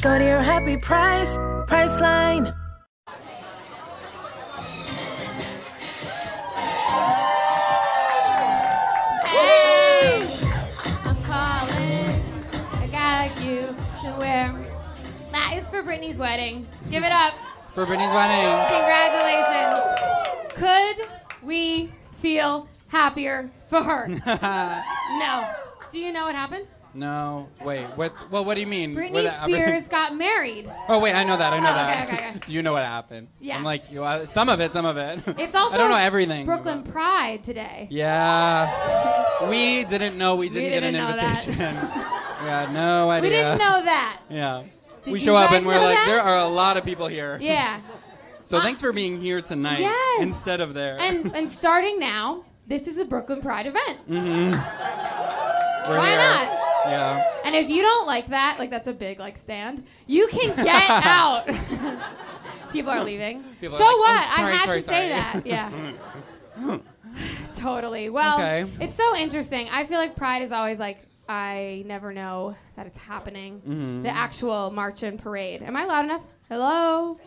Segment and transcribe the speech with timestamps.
[0.00, 1.36] Go to your happy price,
[1.66, 2.54] Priceline.
[9.26, 10.38] Hey,
[11.04, 12.22] I'm calling
[12.80, 14.54] a guy like you to wear.
[15.32, 16.64] That is for Brittany's wedding.
[16.92, 17.34] Give it up.
[17.74, 18.46] For Brittany's wedding.
[18.70, 19.80] Congratulations.
[20.54, 21.08] Could
[21.42, 24.06] we feel happier for her?
[25.18, 25.50] no.
[25.90, 26.68] Do you know what happened?
[26.98, 27.84] No, wait.
[27.94, 28.12] What?
[28.30, 28.94] Well, what do you mean?
[28.96, 30.68] Britney What- Spears got married.
[30.88, 31.52] Oh wait, I know that.
[31.52, 32.08] I know Oh, that.
[32.08, 33.28] okay, okay, you know what happened?
[33.40, 33.56] Yeah.
[33.56, 35.20] I'm like, you, uh, some of it, some of it.
[35.38, 36.44] It's also I don't know everything.
[36.44, 37.86] Brooklyn Pride today.
[37.90, 39.48] Yeah.
[39.48, 40.34] We didn't know.
[40.36, 41.74] We didn't, didn't get an invitation.
[41.76, 43.30] we no idea.
[43.30, 44.20] We didn't know that.
[44.30, 44.62] Yeah.
[45.04, 46.06] Did we show up and we're like, that?
[46.08, 47.38] there are a lot of people here.
[47.40, 47.80] Yeah.
[48.42, 50.22] So thanks for being here tonight Yes.
[50.22, 50.98] instead of there.
[50.98, 53.98] And and starting now, this is a Brooklyn Pride event.
[54.08, 54.52] mm-hmm.
[55.90, 56.18] Why here.
[56.18, 56.67] not?
[56.86, 57.24] Yeah.
[57.44, 60.90] And if you don't like that, like that's a big like stand, you can get
[61.04, 61.46] out.
[62.72, 63.42] People are leaving.
[63.60, 64.36] People are so like, "Oh, what?
[64.36, 65.46] sorry, I had sorry, to say sorry." that.
[66.60, 66.78] Yeah.
[67.54, 68.10] totally.
[68.10, 68.70] Well, Okay.
[68.80, 69.68] it's so interesting.
[69.70, 70.98] I feel like Pride is always like
[71.28, 73.60] I never know that it's happening.
[73.66, 74.02] Mhm.
[74.02, 75.62] The actual march and parade.
[75.62, 76.22] Am I loud enough?
[76.48, 77.18] Hello.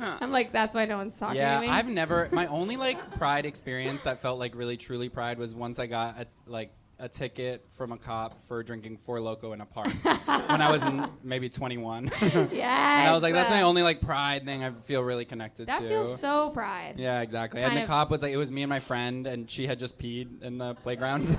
[0.00, 1.66] I'm like that's why no one's talking to me.
[1.66, 2.28] Yeah, I've never.
[2.32, 6.20] My only like Pride experience that felt like really truly Pride was once I got
[6.20, 9.88] a, like a ticket from a cop for drinking Four Loco in a park
[10.48, 12.10] when I was in maybe 21.
[12.20, 12.20] yeah.
[13.00, 15.66] and I was like, that's my only uh, like Pride thing I feel really connected
[15.66, 15.88] That to.
[15.88, 16.94] feels so Pride.
[16.96, 17.60] Yeah, exactly.
[17.60, 19.78] Kind and the cop was like, it was me and my friend, and she had
[19.78, 21.36] just peed in the playground,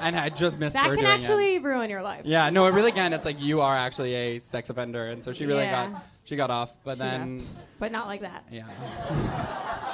[0.00, 1.62] and I just missed That her can doing actually it.
[1.62, 2.22] ruin your life.
[2.24, 3.12] Yeah, no, it really can.
[3.12, 5.90] It's like you are actually a sex offender, and so she really Yeah.
[5.90, 7.48] got she got off, but She then left.
[7.78, 8.44] But not like that.
[8.50, 8.64] yeah,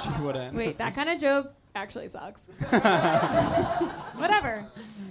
[0.01, 0.55] she wouldn't.
[0.55, 2.43] Wait, that kind of joke actually sucks.
[4.15, 4.65] Whatever.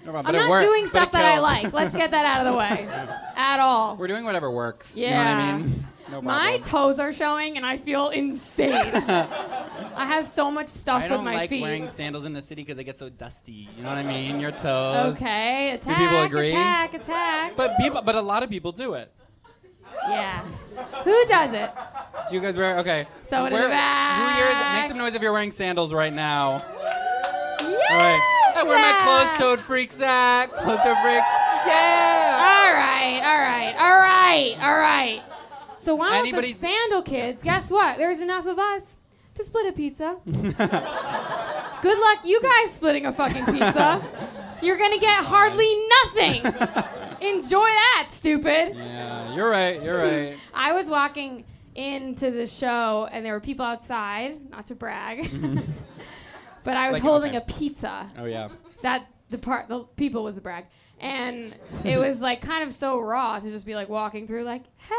[0.04, 1.72] No problem, I'm but it not worked, doing but stuff it that I like.
[1.72, 2.88] Let's get that out of the way.
[3.36, 3.96] At all.
[3.96, 4.98] We're doing whatever works.
[4.98, 5.08] Yeah.
[5.08, 5.84] You know what I mean?
[6.10, 6.62] No My problem.
[6.64, 8.74] toes are showing and I feel insane.
[8.74, 11.08] I have so much stuff on my feet.
[11.08, 11.62] I with don't my like feet.
[11.62, 13.70] wearing sandals in the city because they get so dusty.
[13.74, 14.38] You know what I mean?
[14.38, 15.16] Your toes.
[15.16, 16.50] Okay, Do attack, people agree?
[16.50, 17.56] attack, attack.
[17.56, 19.10] But people, but a lot of people do it.
[20.08, 20.42] Yeah.
[21.04, 21.70] Who does it?
[22.28, 22.78] Do you guys wear?
[22.78, 23.06] Okay.
[23.28, 24.20] Someone in Where- the back.
[24.20, 24.80] Who here is?
[24.80, 26.62] Make some noise if you're wearing sandals right now.
[27.60, 27.90] Yes!
[27.90, 28.20] All right.
[28.56, 30.50] Oh, I wear my closed-toed freak sack.
[30.52, 31.22] Closed-toed freak.
[31.66, 32.38] Yeah.
[32.40, 35.22] All right, all right, all right, all right.
[35.78, 37.42] So why don't Anybody- the sandal kids?
[37.42, 37.96] Guess what?
[37.98, 38.96] There's enough of us
[39.36, 40.16] to split a pizza.
[40.26, 44.02] Good luck, you guys splitting a fucking pizza.
[44.62, 46.42] You're gonna get hardly nothing.
[47.24, 48.76] Enjoy that, stupid.
[48.76, 49.82] Yeah, you're right.
[49.82, 50.36] You're right.
[50.54, 55.30] I was walking into the show and there were people outside, not to brag,
[56.64, 57.38] but I was Like, holding okay.
[57.38, 58.08] a pizza.
[58.18, 58.48] Oh yeah.
[58.82, 60.66] That the part, the people was the brag,
[61.00, 61.54] and
[61.84, 64.94] it was like kind of so raw to just be like walking through, like hey,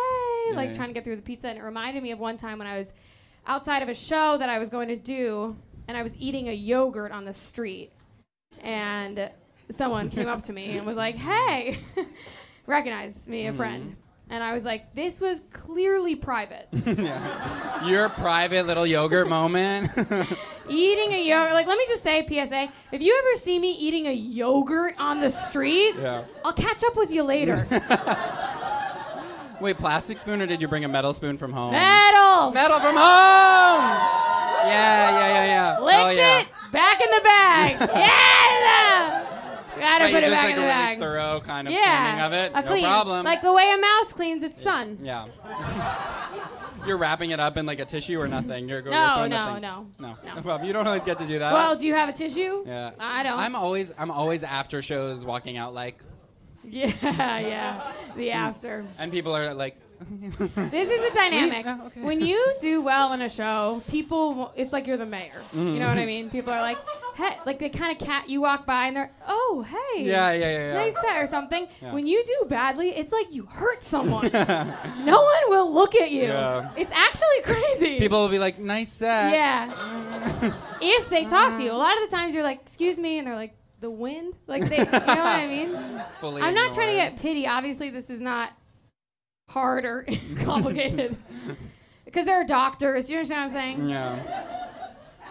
[0.49, 0.75] Yeah, like yeah.
[0.75, 2.77] trying to get through the pizza, and it reminded me of one time when I
[2.77, 2.91] was
[3.47, 5.55] outside of a show that I was going to do,
[5.87, 7.91] and I was eating a yogurt on the street,
[8.61, 9.29] and
[9.71, 11.79] someone came up to me and was like, hey,
[12.67, 13.83] recognize me, a friend.
[13.83, 13.99] Mm-hmm.
[14.27, 16.67] And I was like, this was clearly private.
[16.85, 17.85] yeah.
[17.85, 19.91] Your private little yogurt moment.
[20.69, 21.53] eating a yogurt.
[21.53, 25.19] Like, let me just say, PSA, if you ever see me eating a yogurt on
[25.19, 26.23] the street, yeah.
[26.43, 27.67] I'll catch up with you later.
[29.61, 31.71] Wait, plastic spoon or did you bring a metal spoon from home?
[31.71, 32.51] Metal!
[32.51, 33.85] Metal from home.
[34.65, 35.79] Yeah, yeah, yeah, yeah.
[35.79, 36.41] Licked oh, yeah.
[36.41, 37.89] it, back in the bag.
[37.95, 39.24] yeah!
[39.79, 42.03] Gotta Right, put it just back like in a the really thorough kind of yeah.
[42.05, 42.51] cleaning of it.
[42.55, 43.25] A no clean, problem.
[43.25, 44.97] Like the way a mouse cleans its son.
[45.01, 45.27] yeah.
[46.85, 48.69] You're wrapping it up in like a tissue or nothing.
[48.69, 50.33] You're, No, you're throwing no, no, no, no.
[50.35, 50.65] no problem.
[50.67, 51.51] You don't always get to do that.
[51.51, 52.63] Well, do you have a tissue?
[52.65, 52.91] yeah.
[52.99, 53.39] I don't.
[53.39, 56.03] I'm always I'm always after shows walking out like
[56.63, 56.89] Yeah,
[57.39, 57.91] yeah.
[58.15, 58.85] The after.
[58.99, 59.77] And people are like,
[60.71, 61.65] This is a dynamic.
[61.67, 62.01] oh, okay.
[62.01, 65.31] When you do well in a show, people, it's like you're the mayor.
[65.33, 65.67] Mm-hmm.
[65.67, 66.29] You know what I mean?
[66.29, 66.77] People are like,
[67.15, 70.05] hey, like they kind of cat, you walk by and they're, oh, hey.
[70.05, 70.73] yeah, yeah, yeah, yeah.
[70.73, 71.67] Nice set or something.
[71.81, 71.93] Yeah.
[71.93, 74.29] When you do badly, it's like you hurt someone.
[74.33, 76.23] no one will look at you.
[76.23, 76.69] Yeah.
[76.75, 77.99] It's actually crazy.
[77.99, 79.31] People will be like, nice set.
[79.31, 79.71] Yeah.
[80.81, 83.27] if they talk to you, a lot of the times you're like, "Excuse me," and
[83.27, 85.77] they're like, "The wind." Like they, you know what I mean?
[86.19, 87.47] Fully I'm not trying to get pity.
[87.47, 88.51] Obviously, this is not
[89.49, 90.05] hard or
[90.43, 91.17] complicated.
[92.05, 93.89] Because there are doctors, you understand what I'm saying?
[93.89, 94.45] Yeah.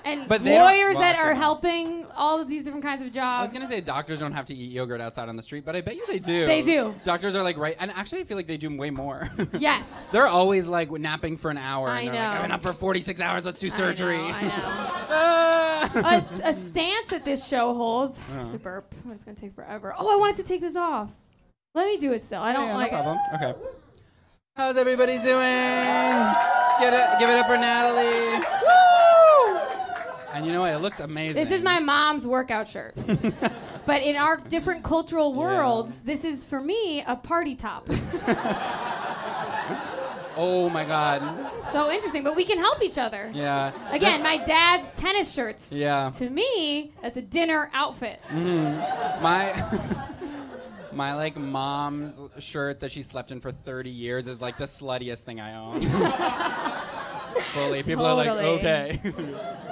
[0.05, 1.41] And But they don't- lawyers well, that actually, are no.
[1.41, 3.39] helping all of these different kinds of jobs.
[3.39, 5.75] I was gonna say doctors don't have to eat yogurt outside on the street, but
[5.77, 6.45] I bet you they do.
[6.45, 6.95] They do.
[7.03, 9.27] Doctors are like right, and actually I feel like they do way more.
[9.59, 9.91] Yes.
[10.13, 12.37] They're always like napping for an hour, I and they're like, know.
[12.37, 13.47] "I've been up for 46 hours.
[13.47, 14.51] Let's do surgery." I know.
[14.53, 15.91] Ah!
[15.95, 16.27] I know.
[16.45, 18.21] a, a stance that this show holds.
[18.31, 18.95] I have to burp.
[19.11, 19.95] It's gonna take forever.
[19.99, 21.11] Oh, I wanted to take this off.
[21.75, 22.43] Let me do it still.
[22.43, 23.19] I don't Yeah, yeah, like no problem.
[23.37, 23.55] Okay.
[24.57, 25.25] How's everybody doing?
[26.79, 28.39] Get it, give it up for Natalie.
[28.63, 29.59] Woo!
[30.33, 30.73] And you know what?
[30.73, 31.43] It looks amazing.
[31.43, 32.95] This is my mom's workout shirt.
[33.87, 37.89] but in our different cultural worlds, this is for me a party top.
[40.37, 41.23] Oh my god.
[41.69, 43.31] so interesting, but we can help each other.
[43.33, 43.71] Yeah.
[43.93, 45.71] Again, my dad's tennis shirts.
[45.71, 46.11] Yeah.
[46.17, 48.21] To me, that's a dinner outfit.
[48.31, 49.23] Mm-hmm.
[49.23, 49.53] My
[50.95, 55.21] my like mom's shirt that she slept in for 30 years is like the sluttiest
[55.21, 55.81] thing I own.
[57.53, 57.83] Fully.
[57.83, 58.59] People are like, Totally.
[58.59, 59.01] okay.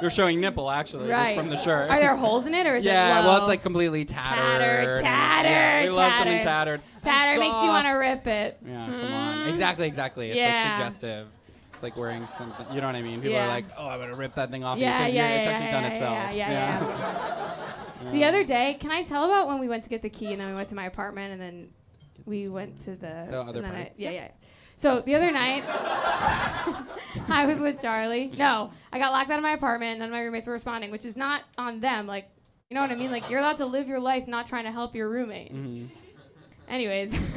[0.00, 1.36] You're showing nipple actually, just Right.
[1.36, 1.90] from the shirt.
[1.90, 4.42] Are there holes in it or is yeah, it well, it's like completely tattered.
[4.60, 6.80] Tattered, and- Yeah, tattered, we love something tattered.
[7.02, 7.02] tattered.
[7.04, 8.00] Tattered makes you want to Soft.
[8.00, 8.58] rip it.
[8.66, 9.14] Yeah, come hmm.
[9.14, 9.48] on.
[9.48, 10.28] Exactly, exactly.
[10.30, 10.64] It's Yeah.
[10.70, 11.28] like suggestive.
[11.74, 12.66] It's like wearing something.
[12.74, 13.20] You know what I mean?
[13.20, 13.44] People Yeah.
[13.46, 15.66] are like, "Oh, I'm gonna rip that thing off Yeah, because yeah, it's yeah, actually
[15.66, 17.71] yeah, done yeah, itself." yeah, yeah,
[18.10, 20.40] The other day, can I tell about when we went to get the key and
[20.40, 21.68] then we went to my apartment and then
[22.24, 23.76] we went to the, The other party?
[23.76, 24.28] I, yeah, yeah.
[24.76, 25.62] So the other night,
[27.28, 28.32] I was with Charlie.
[28.36, 29.92] No, I got locked out of my apartment.
[29.92, 32.06] And none of my roommates were responding, which is not on them.
[32.06, 32.28] Like,
[32.68, 33.12] you know what I mean?
[33.12, 35.54] Like, you're allowed to live your life not trying to help your roommate.
[35.54, 35.86] Mm-hmm.
[36.68, 37.14] Anyways.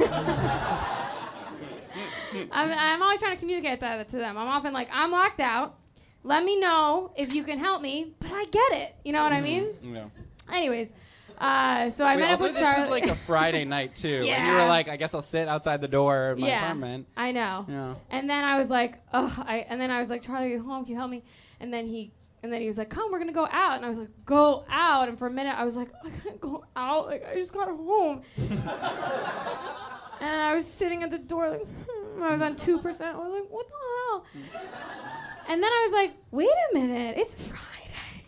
[2.52, 4.36] I'm, I'm always trying to communicate that to them.
[4.36, 5.78] I'm often like, I'm locked out.
[6.24, 8.96] Let me know if you can help me, but I get it.
[9.04, 9.68] You know what I mean?
[9.82, 10.06] Yeah.
[10.52, 10.90] Anyways,
[11.38, 12.80] uh, so I Wait, met up also, with this Charlie.
[12.82, 14.68] was like a Friday night too, and you were Yeah.
[14.68, 17.66] like, "I guess I'll sit outside the door of my yeah, apartment." I know.
[17.68, 17.94] Yeah.
[18.10, 20.62] And then I was like, oh, I, and then I was like, Charlie, are you
[20.62, 20.84] home?
[20.84, 21.22] Can you help me?
[21.60, 22.12] And then he,
[22.42, 23.76] and then he was like, come, we're gonna go out.
[23.76, 25.08] And I was like, go out.
[25.08, 27.06] And for a minute, I was like, I can't go out.
[27.06, 28.22] Like I just got home.
[30.20, 33.16] and I was sitting at the door, like, hmm, I was on two percent.
[33.16, 34.24] I was like, what the hell?
[35.48, 37.62] and then I was like, wait a minute, it's Friday.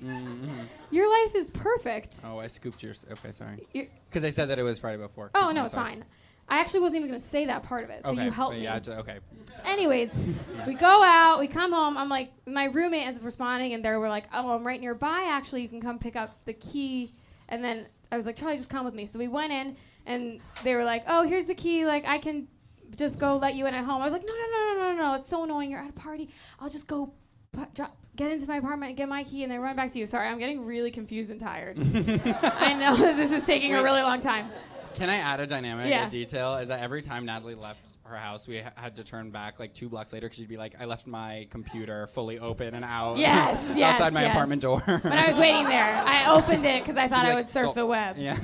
[0.02, 0.62] Mm-hmm.
[0.90, 2.20] Your life is perfect.
[2.24, 2.94] Oh, I scooped your.
[3.12, 3.66] Okay, sorry.
[3.72, 5.30] Because I said that it was Friday before.
[5.34, 5.94] oh no, it's sorry.
[5.94, 6.04] fine.
[6.50, 8.24] I actually wasn't even gonna say that part of it, so okay.
[8.24, 8.64] you helped but me.
[8.64, 9.18] yeah, okay.
[9.64, 10.10] Anyways,
[10.66, 11.98] we go out, we come home.
[11.98, 15.26] I'm like, my roommate ends up responding, and they were like, oh, I'm right nearby.
[15.28, 17.12] Actually, you can come pick up the key.
[17.50, 19.04] And then I was like, Charlie, just come with me.
[19.04, 21.84] So we went in, and they were like, oh, here's the key.
[21.84, 22.48] Like, I can
[22.96, 24.00] just go let you in at home.
[24.00, 25.14] I was like, no, no, no, no, no, no.
[25.14, 25.70] It's so annoying.
[25.70, 26.30] You're at a party.
[26.60, 27.12] I'll just go
[27.52, 29.98] put, drop, get into my apartment and get my key, and then run back to
[29.98, 30.06] you.
[30.06, 31.78] Sorry, I'm getting really confused and tired.
[32.42, 34.50] I know that this is taking a really long time.
[34.96, 36.08] Can I add a dynamic, Yeah.
[36.08, 36.56] a detail?
[36.56, 39.72] Is that every time Natalie left her house, we ha- had to turn back like
[39.72, 43.16] two blocks later because she'd be like, "I left my computer fully open and out
[43.18, 44.32] Yes, yes, outside my yes.
[44.32, 47.36] apartment door." When I was waiting there, I opened it because I thought I like,
[47.36, 48.16] would surf "Oh." the web.
[48.18, 48.36] yeah.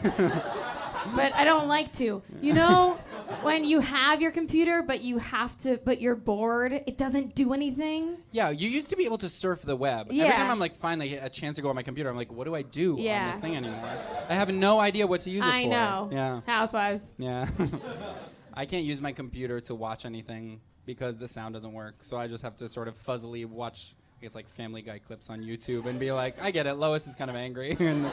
[1.17, 2.23] but I don't like to.
[2.41, 2.99] You know,
[3.43, 7.53] when you have your computer, but you have to, but you're bored, it doesn't do
[7.55, 8.17] anything.
[8.33, 10.09] Yeah, you used to be able to surf the web.
[10.11, 10.25] Yeah.
[10.25, 12.45] Every time I'm like finally a chance to go on my computer, I'm like, what
[12.45, 13.27] do I do Yeah.
[13.27, 13.91] on this thing anymore?
[14.29, 15.69] I have no idea what to use it I for.
[15.71, 16.09] know.
[16.13, 16.41] Yeah.
[16.47, 17.15] Housewives.
[17.19, 17.49] Yeah.
[18.55, 21.97] I can't use my computer to watch anything because the sound doesn't work.
[22.03, 25.31] So I just have to sort of fuzzily watch I guess like Family Guy clips
[25.31, 26.75] on YouTube and be like, I get it.
[26.75, 28.13] Lois is kind of angry in, the,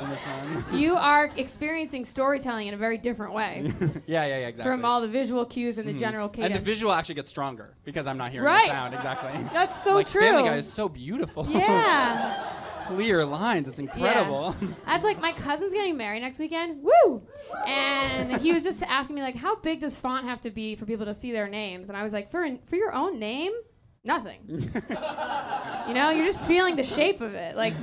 [0.00, 0.64] in this one.
[0.72, 3.70] You are experiencing storytelling in a very different way
[4.06, 4.72] yeah, yeah, yeah, exactly.
[4.72, 6.00] from all the visual cues and the mm-hmm.
[6.00, 8.66] general and the visual actually gets stronger because I'm not hearing Right.
[8.66, 9.48] the sound exactly.
[9.52, 10.22] That's so like true.
[10.22, 11.46] Family Guy is so beautiful.
[11.48, 12.50] yeah.
[12.86, 13.68] Clear lines.
[13.68, 14.54] It's incredible.
[14.60, 14.68] Yeah.
[14.86, 16.82] That's like my cousin's getting married next weekend.
[16.82, 17.22] Woo!
[17.66, 20.86] And he was just asking me like, how big does font have to be for
[20.86, 21.88] people to see their names?
[21.88, 23.52] And I was like, for for your own name,
[24.06, 24.40] nothing.
[24.48, 27.56] you know, you're just feeling the shape of it.
[27.56, 27.74] Like,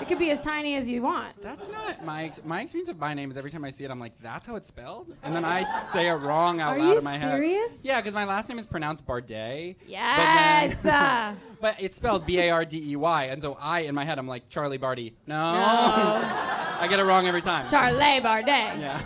[0.00, 1.40] it could be as tiny as you want.
[1.42, 3.30] That's not my ex- my experience of my name.
[3.30, 5.64] Is every time I see it, I'm like, "That's how it's spelled," and then I
[5.92, 7.70] say it wrong out Are loud in my serious?
[7.70, 7.80] head.
[7.82, 9.76] Yeah, because my last name is pronounced Barday.
[9.86, 10.74] Yes.
[10.76, 13.80] But, then, uh, but it's spelled B A R D E Y, and so I
[13.80, 15.14] in my head I'm like Charlie Barty.
[15.26, 15.58] No, no.
[16.80, 17.68] I get it wrong every time.
[17.68, 18.78] Charlie Barday.
[18.80, 19.00] Yeah.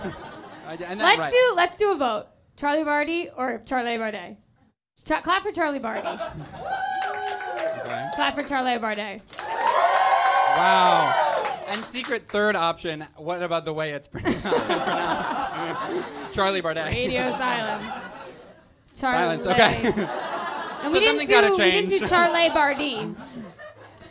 [0.66, 1.32] I d- and that- Let's right.
[1.32, 2.26] do let's do a vote.
[2.56, 4.36] Charlie Barty or Charlie Bardet?
[5.04, 6.06] Ch- clap for Charlie Barty.
[6.08, 8.08] Okay.
[8.14, 9.20] clap for Charlie Bardet.
[10.56, 11.62] Wow.
[11.68, 13.04] And secret third option.
[13.16, 14.42] What about the way it's pronounced?
[14.44, 16.08] pronounced?
[16.32, 16.86] Charlie Bardet.
[16.86, 17.86] Radio silence.
[18.96, 19.42] Charlie.
[19.44, 19.46] Silence.
[19.46, 19.86] Okay.
[19.86, 20.08] And
[20.86, 22.06] So we didn't do gotta we didn't do.
[22.06, 23.14] Charlie Barty.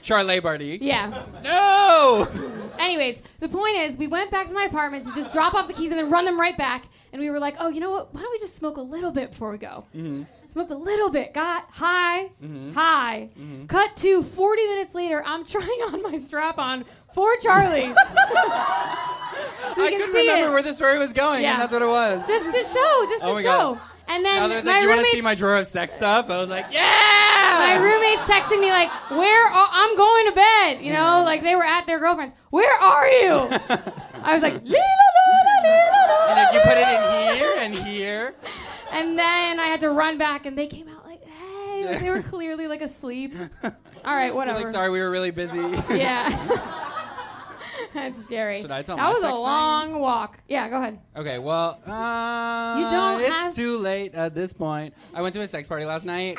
[0.02, 0.78] Charlie Barty.
[0.82, 1.26] Yeah.
[1.44, 2.28] No.
[2.78, 5.74] Anyways, the point is, we went back to my apartment to just drop off the
[5.74, 6.86] keys and then run them right back.
[7.14, 8.14] And we were like, oh, you know what?
[8.14, 9.86] Why don't we just smoke a little bit before we go?
[9.96, 10.24] Mm-hmm.
[10.56, 12.72] Smoked a little bit, got high, Mm-hmm.
[12.72, 13.28] high.
[13.68, 17.94] Cut to 40 minutes later, I'm trying on my strap on for Charlie.
[19.76, 20.52] So I couldn't remember it.
[20.52, 21.54] where the story was going, Yeah.
[21.54, 22.26] and that's what it was.
[22.26, 23.74] Just to show, just Oh to show.
[23.74, 23.80] God.
[24.08, 26.30] And then now there's like, you want to see my drawer of sex stuff?
[26.30, 26.82] I was like, yeah.
[27.60, 29.48] my roommates texting me like, "Where?
[29.52, 32.34] Are, I'm going to bed." You know, like they were at their girlfriends.
[32.52, 33.34] Where are you?
[34.24, 36.88] I was like, "Lee, la, la, la, lee, la, la, And then you put it
[36.88, 38.36] in here and here.
[38.96, 42.10] And then I had to run back, and they came out like, "Hey," like they
[42.10, 43.34] were clearly like asleep.
[43.64, 43.72] All
[44.06, 44.60] right, We're whatever.
[44.60, 45.60] like, sorry, we were really busy.
[45.90, 46.30] Yeah.
[47.94, 48.62] That's scary.
[48.62, 49.42] Should I tell that my was a sex thing?
[49.44, 50.40] long walk.
[50.50, 51.00] Yeah, go ahead.
[51.16, 54.94] Okay, well, uh, You don't It's have- too late at this point.
[55.14, 56.38] I went to a sex party last night.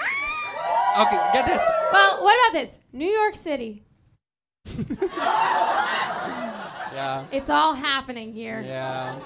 [0.98, 1.60] Okay, get this.
[1.92, 2.80] Well, what about this?
[2.92, 3.84] New York City.
[6.92, 8.62] Yeah, It's all happening here.
[8.64, 9.18] yeah.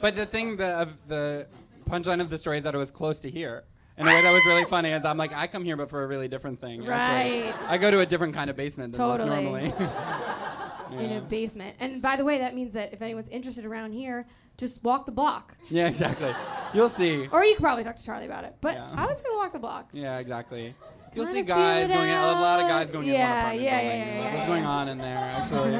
[0.00, 1.46] But the thing, the of the
[1.86, 3.64] punchline of the story is that it was close to here.
[3.98, 6.02] In a way that was really funny, is I'm like, I come here, but for
[6.02, 6.86] a really different thing.
[6.86, 7.44] actually.
[7.50, 7.54] Right.
[7.66, 9.28] I go to a different kind of basement than Totally.
[9.30, 9.72] normally.
[10.92, 11.76] in a basement.
[11.80, 14.26] And by the way, that means that if anyone's interested around here,
[14.58, 15.56] just walk the block.
[15.70, 16.34] yeah, exactly.
[16.74, 17.26] You'll see.
[17.32, 18.56] Or you could probably talk to Charlie about it.
[18.60, 18.88] But Yeah.
[18.92, 19.88] I gonna walk the block.
[19.92, 20.74] Yeah, exactly.
[21.14, 22.14] You'll see guys going in.
[22.16, 23.98] A lot of guys going in Yeah, apartment yeah, building.
[23.98, 24.46] yeah, yeah, yeah, What's yeah.
[24.46, 25.70] going on in there, actually?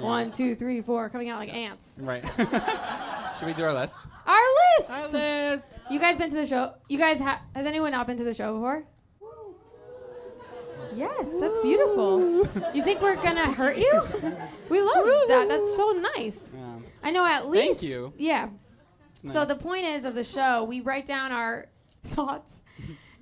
[0.00, 1.94] One, two, three, four, coming out like ants.
[1.98, 2.24] right.
[3.38, 3.96] Should we do our list?
[4.26, 4.36] Our
[4.78, 4.90] list.
[4.90, 5.80] Our list.
[5.90, 6.74] You guys been to the show?
[6.88, 8.84] You guys ha- has anyone not been to the show before?
[10.96, 12.20] Yes, that's beautiful.
[12.74, 13.92] You think we're gonna hurt you?
[14.68, 15.46] We love that.
[15.48, 16.50] That's so nice.
[16.54, 16.74] Yeah.
[17.02, 17.66] I know at least.
[17.66, 18.12] Thank you.
[18.18, 18.48] Yeah.
[19.10, 19.48] It's So nice.
[19.48, 21.68] the point is of the show, we write down our
[22.02, 22.56] thoughts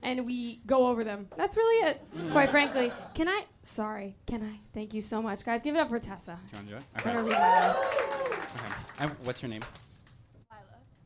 [0.07, 1.27] and we go over them.
[1.37, 2.93] That's really it, quite frankly.
[3.15, 3.45] Can I?
[3.65, 4.15] Sorry.
[4.27, 4.61] Can I?
[4.73, 5.63] Thank you so much, guys.
[5.65, 6.39] Give it up for Tessa.
[6.53, 7.01] Do you want to do it?
[7.01, 7.17] Okay.
[7.17, 7.81] read my list.
[8.55, 8.75] okay.
[9.01, 9.63] And what's your name?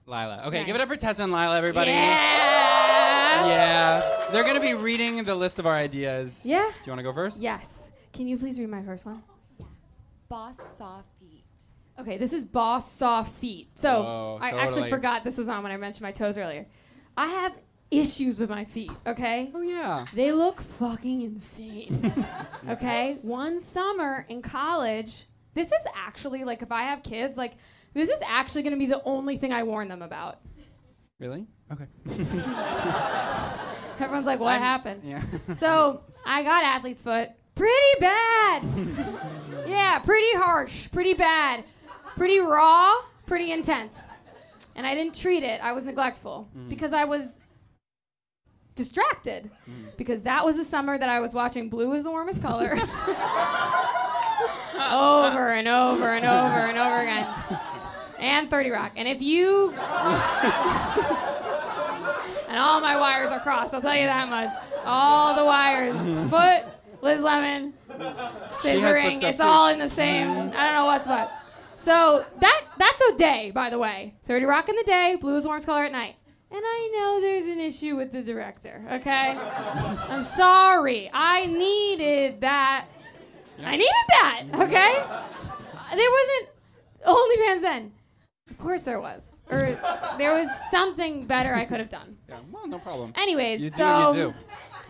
[0.07, 0.27] Lila.
[0.27, 0.43] Lila.
[0.49, 0.67] Okay, Nice.
[0.67, 1.93] give it up for Tessa and Lila, everybody.
[1.93, 3.47] Yeah.
[3.47, 4.29] Yeah.
[4.31, 6.45] They're going to be reading the list of our ideas.
[6.45, 6.61] Yeah.
[6.61, 7.41] Do you want to go first?
[7.41, 7.79] Yes.
[8.13, 9.23] Can you please read my first one?
[9.59, 9.65] Yeah.
[10.29, 11.45] Boss saw feet.
[11.99, 13.71] Okay, this is boss saw feet.
[13.77, 16.67] So Whoa, I actually forgot this was on when I mentioned my toes earlier.
[17.17, 17.53] I have
[17.91, 18.91] issues with my feet.
[19.07, 19.51] Okay.
[19.55, 20.05] Oh, yeah.
[20.15, 22.15] They look fucking insane.
[22.69, 23.19] okay?
[23.23, 27.55] One summer in college, this is actually like if I have kids, like
[27.95, 30.41] this is actually going to be the only thing I warn them about.
[31.19, 31.47] Really?
[31.73, 31.87] Okay.
[34.01, 35.23] Everyone's like, "What I'm- happened?" Yeah.
[35.55, 37.29] So, I got athlete's foot.
[37.55, 38.65] Pretty bad.
[39.67, 41.65] yeah, pretty harsh, pretty bad.
[42.17, 42.95] Pretty raw,
[43.27, 44.01] pretty intense.
[44.75, 45.61] And I didn't treat it.
[45.63, 46.69] I was neglectful mm.
[46.71, 47.37] because I was
[48.81, 49.51] distracted
[49.99, 52.73] because that was the summer that I was watching Blue is the warmest color
[54.91, 57.29] over and over and over and over again.
[58.19, 58.93] And 30 Rock.
[58.97, 59.71] And if you.
[62.49, 64.51] and all my wires are crossed, I'll tell you that much.
[64.87, 65.97] All the wires.
[66.31, 66.65] Foot,
[67.03, 67.75] Liz Lemon,
[68.55, 69.23] scissoring.
[69.23, 70.31] It's all in the same.
[70.31, 71.31] I don't know what's what.
[71.77, 74.15] So that that's a day, by the way.
[74.25, 76.17] 30 Rock in the day, Blue is the warmest color at night.
[76.53, 79.37] And I know there's an issue with the director, okay?
[79.39, 81.09] I'm sorry.
[81.13, 82.87] I needed that.
[83.63, 84.95] I needed that, okay?
[85.97, 86.49] There wasn't
[87.05, 87.93] only OnlyFans then.
[88.51, 89.31] Of course there was.
[89.49, 89.79] Or
[90.19, 92.17] there was something better I could have done.
[92.29, 92.39] yeah.
[92.51, 93.13] Well, no problem.
[93.17, 94.35] Anyways, You do so you do.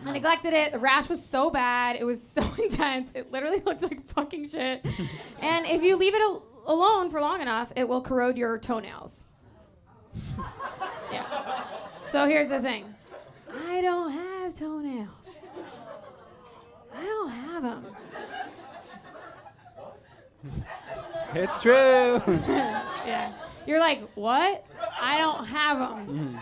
[0.05, 0.71] I neglected it.
[0.71, 1.95] The rash was so bad.
[1.95, 3.11] It was so intense.
[3.13, 4.83] It literally looked like fucking shit.
[5.41, 9.27] and if you leave it al- alone for long enough, it will corrode your toenails.
[11.11, 11.63] Yeah.
[12.05, 12.85] So here's the thing
[13.67, 15.07] I don't have toenails.
[16.93, 17.85] I don't have them.
[21.33, 22.21] It's true.
[23.03, 23.33] Yeah.
[23.65, 24.63] You're like, what?
[25.01, 26.39] I don't have them.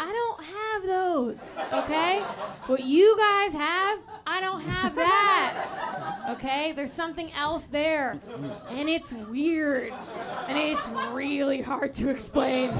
[0.00, 1.54] I don't have those.
[1.72, 2.18] Okay?
[2.66, 6.26] What you guys have, I don't have that.
[6.30, 6.72] Okay?
[6.72, 8.18] There's something else there.
[8.68, 9.92] And it's weird.
[10.48, 12.72] And it's really hard to explain.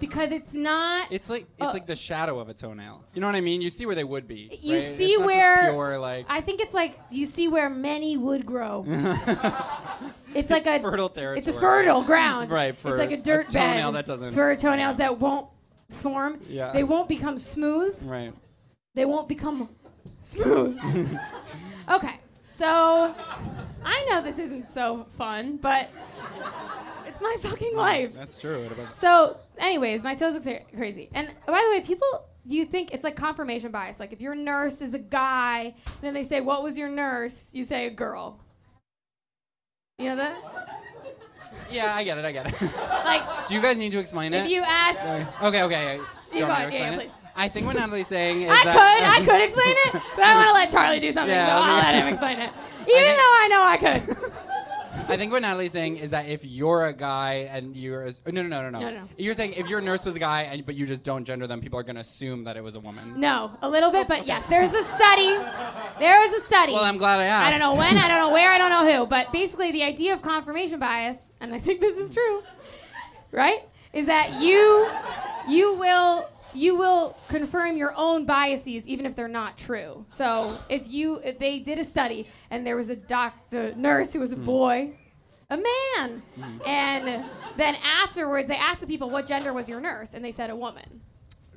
[0.00, 1.08] Because it's not.
[1.12, 3.04] It's like it's Uh, like the shadow of a toenail.
[3.14, 3.60] You know what I mean?
[3.62, 4.58] You see where they would be.
[4.62, 4.82] you right?
[4.82, 8.16] see It's not just where pure like I think it's like you see where many
[8.16, 8.84] would grow.
[10.34, 11.38] it's like It's a fertile territory.
[11.38, 12.50] It's a fertile ground.
[12.60, 15.48] Right, for it's like a a dirt toenail bed that doesn't- for toenails that won't
[16.02, 16.40] form.
[16.48, 16.72] Yeah.
[16.72, 17.94] They won't become smooth.
[18.02, 18.32] right.
[18.94, 19.68] They won't become
[20.24, 20.78] smooth.
[21.90, 22.16] okay,
[22.48, 23.14] so
[23.84, 25.88] I know this isn't so fun, but
[27.20, 28.12] it's my fucking life.
[28.14, 28.62] That's true.
[28.62, 31.08] What about- So, anyways, my toes look sa- crazy.
[31.14, 32.06] And by the way, people,
[32.46, 34.00] you think it's like confirmation bias.
[34.00, 37.62] Like if your nurse is a guy, then they say, "What was your nurse?" You
[37.64, 38.40] say a girl.
[39.98, 40.36] You know that?
[41.70, 42.24] Yeah, I get it.
[42.24, 42.54] I get it.
[43.04, 44.44] Like Do you guys need to explain it?
[44.46, 44.98] if you ask,
[45.42, 45.98] Okay, okay.
[46.30, 46.92] Do You you want go me to ahead.
[46.92, 47.00] Yeah, explain yeah, it?
[47.08, 47.12] please.
[47.36, 50.34] I think what Natalie's saying is I that could, I could explain it, but I
[50.34, 51.86] want to let Charlie do something, Yeah, so I'll okay.
[51.86, 52.50] let him explain it.
[52.80, 54.16] Even think- though I know I could.
[55.10, 58.42] I think what Natalie's saying is that if you're a guy and you're a, no,
[58.42, 59.08] no, no, no, no, No, no.
[59.18, 61.60] You're saying if your nurse was a guy and but you just don't gender them,
[61.60, 63.18] people are gonna assume that it was a woman.
[63.20, 65.28] No, a little bit, but yes, there's a study.
[65.98, 66.72] There was a study.
[66.72, 67.46] Well, I'm glad I asked.
[67.54, 69.82] I don't know when, I don't know where, I don't know who, but basically the
[69.82, 72.42] idea of confirmation bias, and I think this is true,
[73.32, 73.60] right?
[73.92, 74.88] Is that you
[75.48, 80.04] you will you will confirm your own biases even if they're not true.
[80.08, 84.20] So if you if they did a study and there was a doctor nurse who
[84.20, 84.44] was a Hmm.
[84.44, 84.92] boy,
[85.50, 86.22] a man,
[86.66, 87.24] and
[87.56, 90.56] then afterwards they asked the people what gender was your nurse, and they said a
[90.56, 91.00] woman.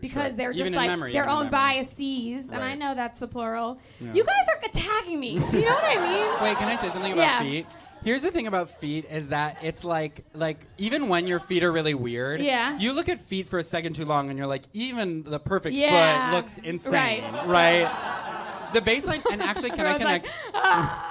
[0.02, 0.38] Because Sure.
[0.38, 1.50] they're just in like memory, their own memory.
[1.52, 3.80] biases, and I know that's the plural.
[4.02, 4.12] Yeah.
[4.14, 5.40] You guys are attacking me.
[5.40, 6.44] Do you know what I mean?
[6.50, 7.40] Wait, can I say something about Yeah.
[7.40, 7.66] feet?
[8.04, 11.72] Here's the thing about feet is that it's like like even when your feet are
[11.72, 12.78] really weird, Yeah.
[12.78, 15.74] you look at feet for a second too long and you're like, even the perfect
[15.74, 16.32] Yeah.
[16.32, 17.24] foot looks insane.
[17.46, 17.84] Right.
[17.84, 18.70] Right.
[18.74, 21.10] The baseline and actually can I Everyone's like, connect ah.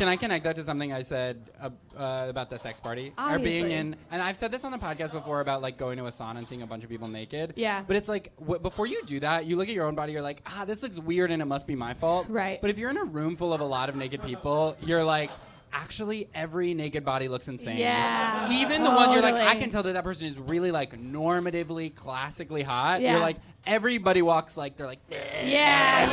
[0.00, 3.38] Can I connect that to something I said uh, uh, about the sex party or
[3.38, 3.96] being in?
[4.10, 6.48] And I've said this on the podcast before about like going to a sauna and
[6.48, 7.52] seeing a bunch of people naked.
[7.56, 7.84] Yeah.
[7.86, 10.12] But it's like before you do that, you look at your own body.
[10.14, 12.28] You're like, ah, this looks weird, and it must be my fault.
[12.30, 12.62] Right.
[12.62, 15.30] But if you're in a room full of a lot of naked people, you're like.
[15.72, 17.78] Actually, every naked body looks insane.
[17.78, 21.00] Yeah, Even the ones you're like, I can tell that that person is really like
[21.00, 23.00] normatively, classically hot.
[23.00, 23.12] Yeah.
[23.12, 26.10] You're like, everybody walks like they're like, "Eh." Yeah,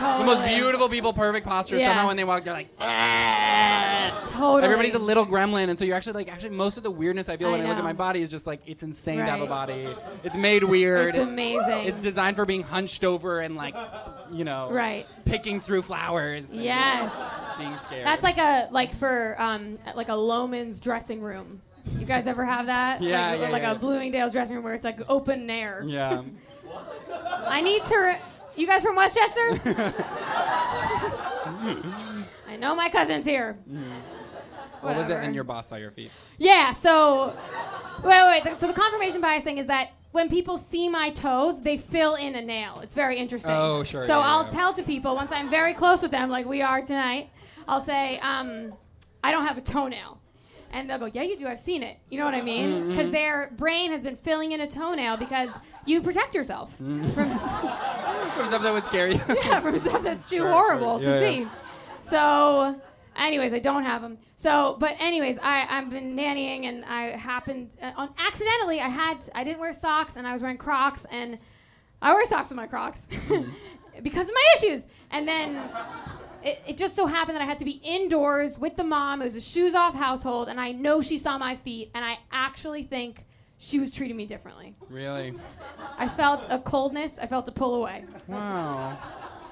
[0.00, 1.76] yeah, the most beautiful people, perfect posture.
[1.76, 1.88] Yeah.
[1.88, 4.62] Somehow when they walk, they're like, "Eh." Totally.
[4.64, 7.36] Everybody's a little gremlin, and so you're actually like, actually, most of the weirdness I
[7.36, 9.40] feel I when I look at my body is just like, it's insane to have
[9.40, 9.88] a body.
[10.22, 11.14] It's made weird.
[11.16, 11.86] It's amazing.
[11.88, 13.74] It's designed for being hunched over and like,
[14.30, 15.06] you know, Right.
[15.24, 16.52] picking through flowers.
[16.52, 17.12] and Yes.
[17.58, 18.06] being scared.
[18.06, 21.60] That's like a like for um like a Loehmann's dressing room.
[21.98, 23.00] You guys ever have that?
[23.02, 23.72] Yeah, like, yeah, like yeah.
[23.72, 25.82] a Bloomingdale's dressing room where it's like open air.
[25.86, 26.22] yeah.
[27.46, 27.96] I need to.
[27.98, 28.18] Re-
[28.58, 29.60] you guys from Westchester?
[32.48, 33.56] I know my cousin's here.
[34.80, 35.16] What was it?
[35.16, 36.10] And your boss saw your feet.
[36.38, 36.72] Yeah.
[36.72, 37.36] So,
[38.02, 38.44] wait, wait.
[38.44, 38.60] wait.
[38.60, 42.34] So the confirmation bias thing is that when people see my toes, they fill in
[42.34, 42.80] a nail.
[42.82, 43.52] It's very interesting.
[43.54, 44.50] Oh, sure, So yeah, I'll yeah.
[44.50, 47.30] tell to people once I'm very close with them, like we are tonight.
[47.66, 48.72] I'll say, um,
[49.22, 50.20] I don't have a toenail.
[50.70, 51.46] And they'll go, Yeah, you do.
[51.48, 51.96] I've seen it.
[52.10, 52.70] You know what I mean?
[52.70, 52.88] Mm-hmm.
[52.90, 55.50] Because their brain has been filling in a toenail because
[55.86, 57.10] you protect yourself Mm.
[57.14, 57.30] from
[58.38, 59.20] From stuff that would scare you.
[59.44, 61.20] yeah, from stuff that's too Sure, horrible sure.
[61.20, 61.48] to Yeah, see.
[62.00, 62.80] So,
[63.16, 64.18] anyways, I don't have them.
[64.36, 69.18] So, but anyways, I I've been nannying and I happened uh, on accidentally I had
[69.34, 71.38] I didn't wear socks and I was wearing Crocs and
[72.00, 73.50] I wear socks with my Crocs Mm-hmm.
[74.02, 74.86] because of my issues.
[75.10, 75.58] And then
[76.42, 79.20] it, it just so happened that I had to be indoors with the mom.
[79.20, 82.18] It was a shoes off household, and I know she saw my feet, and I
[82.32, 83.24] actually think
[83.58, 84.74] she was treating me differently.
[84.88, 85.34] really?
[85.98, 87.18] I felt a coldness.
[87.18, 88.04] I felt a pull away.
[88.28, 88.96] Wow.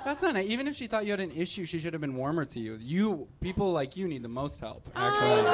[0.06, 0.46] That's not nice.
[0.46, 2.78] Even if she thought you had an issue, she should have been warmer to you.
[2.80, 5.30] You people like you need the most help, actually.
[5.30, 5.44] I And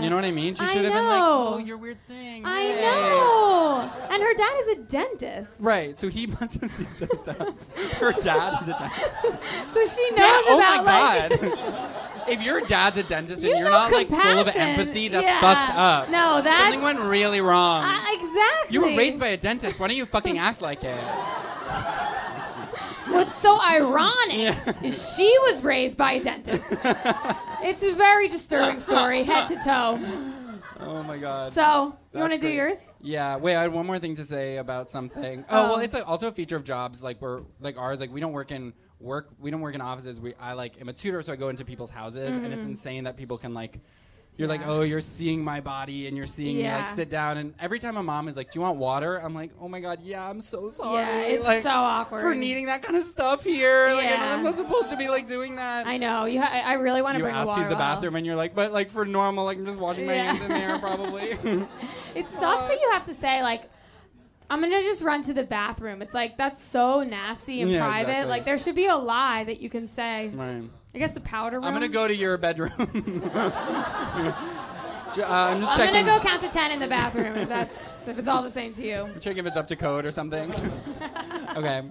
[0.00, 0.02] know.
[0.02, 0.56] You know what I mean?
[0.56, 1.50] She I should have been like, know.
[1.54, 3.88] "Oh, your weird thing." I Yay." know.
[4.10, 5.52] And her dad is a dentist.
[5.60, 5.96] Right.
[5.96, 7.36] So he must have seen some stuff.
[8.00, 9.08] Her dad is a dentist.
[9.74, 12.28] So she knows oh about my like god.
[12.28, 14.60] if your dad's a dentist and You you're know not like full of compassion.
[14.62, 15.40] empathy, that's Yeah.
[15.40, 16.10] fucked up.
[16.10, 17.84] No, that's- something went really wrong.
[17.84, 18.74] Uh, exactly.
[18.74, 19.78] you were raised by a dentist.
[19.78, 20.98] Why don't you fucking act like it?
[23.10, 26.72] What's so ironic is she was raised by a dentist.
[27.62, 29.98] it's a very disturbing story, head to toe.
[30.80, 31.52] Oh my god.
[31.52, 32.86] So, you want to do yours?
[33.02, 33.36] Yeah.
[33.36, 35.44] Wait, I had one more thing to say about something.
[35.50, 35.68] Oh, Oh.
[35.70, 38.00] well, it's like also a feature of jobs like we're like ours.
[38.00, 39.28] Like we don't work in work.
[39.38, 40.20] We don't work in offices.
[40.20, 42.52] We I like am a tutor, so I go into people's houses, and Mm-hmm.
[42.54, 43.78] it's insane that people can like
[44.40, 47.36] You're like, oh, you're seeing my body and you're seeing me like sit down.
[47.36, 49.16] And every time a mom is like, do you want water?
[49.18, 50.96] I'm like, oh my god, yeah, I'm so sorry.
[51.02, 52.22] Yeah, it's like, so awkward.
[52.22, 53.92] for needing that kind of stuff here.
[53.94, 54.32] Like, I know Yeah.
[54.34, 55.86] I'm not supposed to be like doing that.
[55.86, 56.24] I know.
[56.24, 56.40] You.
[56.40, 58.24] Ha- I really want to you bring a asked to water use the bathroom and
[58.24, 60.32] you're like, but like for normal, like I'm just washing my Yeah.
[60.32, 61.32] hands in there probably.
[62.14, 63.64] It sucks that you have to say like.
[64.52, 66.02] I'm gonna just run to the bathroom.
[66.02, 68.08] It's like that's so nasty and Yeah, private.
[68.10, 68.30] exactly.
[68.30, 70.26] Like there should be a lie that you can say.
[70.34, 70.62] right.
[70.94, 71.64] I guess the powder room.
[71.64, 73.30] I'm gonna go to your bedroom.
[75.10, 76.06] Uh, I'm just I'm checking.
[76.06, 78.72] gonna go count to ten in the bathroom if that's if it's all the same
[78.74, 79.10] to you.
[79.20, 80.54] Check if it's up to code or something.
[81.56, 81.82] okay.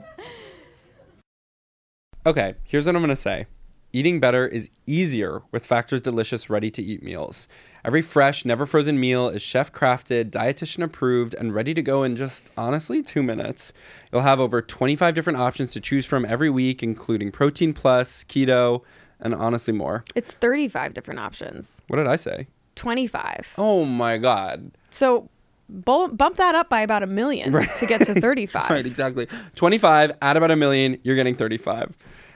[2.25, 3.45] Okay, here's what I'm going to say.
[3.91, 7.47] Eating better is easier with Factor's delicious ready to eat meals.
[7.85, 12.15] Every fresh, never frozen meal is chef crafted, dietitian approved, and ready to go in
[12.15, 13.71] just honestly two minutes.
[14.11, 18.81] You'll have over 25 different options to choose from every week, including Protein Plus, Keto,
[19.21, 20.03] and honestly more.
[20.13, 21.81] It's 35 different options.
[21.87, 22.47] What did I say?
[22.75, 23.53] 25.
[23.57, 24.71] Oh my God.
[24.91, 25.29] So
[25.69, 28.69] bump that up by about a million to get to 35.
[28.69, 29.27] Right, exactly.
[29.55, 31.95] 25, add about a million, you're getting 35.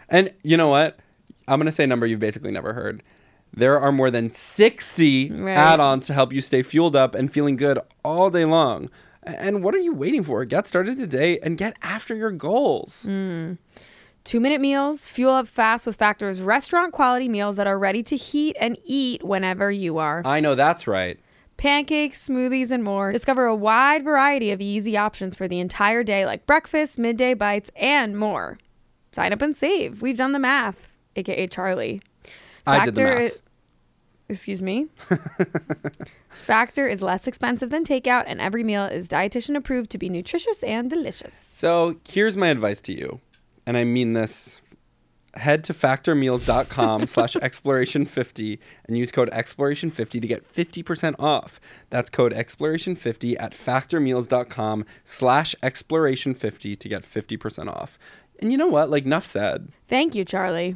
[0.10, 1.00] And you know what?
[1.48, 3.04] I'm going to say a number you've basically never heard.
[3.56, 5.54] There are more than 60 Right.
[5.56, 8.90] add ons to help you stay fueled up and feeling good all day long.
[9.22, 10.44] And what are you waiting for?
[10.44, 13.04] Get started today and get after your goals.
[13.04, 13.54] Hmm.
[14.24, 18.16] Two minute meals, fuel up fast with Factor's restaurant quality meals that are ready to
[18.16, 20.22] heat and eat whenever you are.
[20.26, 21.20] I know that's right.
[21.58, 23.12] Pancakes, smoothies, and more.
[23.12, 27.70] Discover a wide variety of easy options for the entire day, like breakfast, midday bites,
[27.76, 28.58] and more.
[29.12, 30.02] Sign up and save.
[30.02, 32.02] We've done the math, aka Charlie.
[32.66, 33.40] I did the Factor math.
[34.30, 34.88] excuse me.
[36.46, 40.64] Factor is less expensive than takeout, and every meal is dietitian approved to be nutritious
[40.64, 41.34] and delicious.
[41.34, 43.20] So here's my advice to you,
[43.66, 44.60] and I mean this.
[45.36, 51.60] Head to factormeals.com slash exploration50 and use code exploration50 to get 50% off.
[51.90, 57.98] That's code exploration50 at factormeals.com slash exploration50 to get 50% off.
[58.40, 58.92] And you know what?
[58.92, 60.76] Like Nuff said, Thank you, Charlie.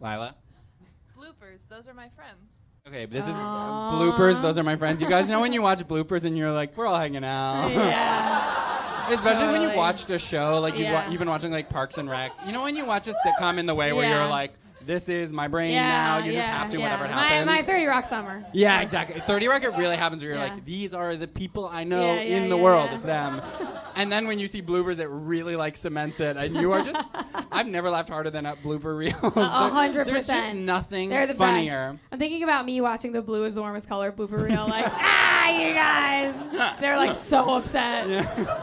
[0.00, 0.34] Lila.
[1.16, 2.60] Bloopers, those are my friends.
[2.86, 4.40] Okay, this is bloopers.
[4.40, 5.02] Those are my friends.
[5.02, 7.68] You guys know when you watch bloopers and you're like, we're all hanging out.
[9.08, 9.14] Yeah.
[9.14, 9.76] Especially when you Totally.
[9.78, 12.30] watched a show, like you've, wa- you've been watching like Parks and Rec.
[12.46, 14.20] You know when you watch a sitcom in the way where Yeah.
[14.20, 14.52] you're like,
[14.84, 15.88] this is my brain yeah.
[15.88, 16.18] now.
[16.18, 16.82] You yeah, just have to, yeah.
[16.84, 17.46] whatever happens.
[17.46, 18.44] My 30 Rock Summer.
[18.52, 19.18] yeah, exactly.
[19.20, 20.52] 30 Rock, it really happens where you're Yeah.
[20.54, 22.88] like, these are the people I know Yeah, yeah, in the yeah, world.
[22.90, 22.96] yeah.
[22.96, 23.42] It's them.
[23.98, 26.36] and then when you see bloopers, it really like cements it.
[26.36, 27.04] And you are just,
[27.52, 29.14] I've never laughed harder than at blooper reels.
[29.36, 30.26] A hundred percent.
[30.26, 31.90] There's just nothing They're the funnier.
[31.92, 32.02] best.
[32.12, 34.66] I'm thinking about me watching the blue is the warmest color blooper reel.
[34.68, 36.78] Like, ah, you guys.
[36.80, 38.06] They're like so upset.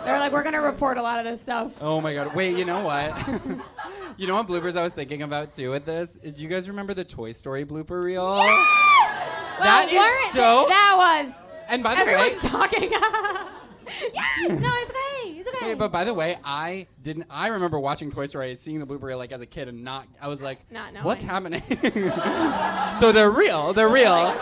[0.05, 1.71] They're like, we're gonna report a lot of this stuff.
[1.81, 2.33] Oh my god.
[2.35, 3.15] Wait, you know what?
[4.17, 6.13] you know what bloopers I was thinking about too with this?
[6.15, 8.23] Do you guys remember the Toy Story blooper reel?
[8.25, 8.47] Well,
[9.59, 10.95] That is so- That
[11.27, 11.33] was.
[11.67, 12.91] And by the way, Everyone's way, talking.
[12.91, 14.49] yes.
[14.49, 15.14] No, it's okay.
[15.61, 17.27] Wait, but by the way, I didn't.
[17.29, 20.07] I remember watching Toy Story, seeing the blueberry like as a kid, and not.
[20.21, 21.05] I was like, Not knowing.
[21.05, 21.61] what's happening?
[22.99, 23.73] so they're real.
[23.73, 24.35] They're real.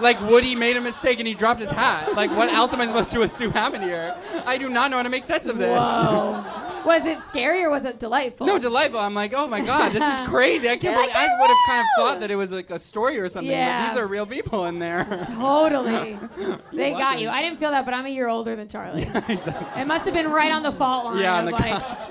[0.00, 2.14] like Woody made a mistake and he dropped his hat.
[2.14, 4.16] Like, what else am I supposed to assume happened here?
[4.46, 5.76] I do not know how to make sense of this.
[5.76, 6.44] Whoa.
[6.84, 8.46] Was it scary or was it delightful?
[8.46, 9.00] No, delightful.
[9.00, 10.68] I'm like, oh my god, this is crazy.
[10.68, 11.14] I can't believe.
[11.14, 13.50] I "I would have kind of thought that it was like a story or something.
[13.50, 13.86] Yeah.
[13.88, 15.04] But these are real people in there.
[15.26, 16.18] Totally.
[16.72, 17.20] they got watching.
[17.20, 17.28] you.
[17.28, 19.02] I didn't feel that, but I'm a year older than Charlie.
[19.06, 21.18] It must have been right on the fault line.
[21.22, 22.10] yeah, on the like, cusp.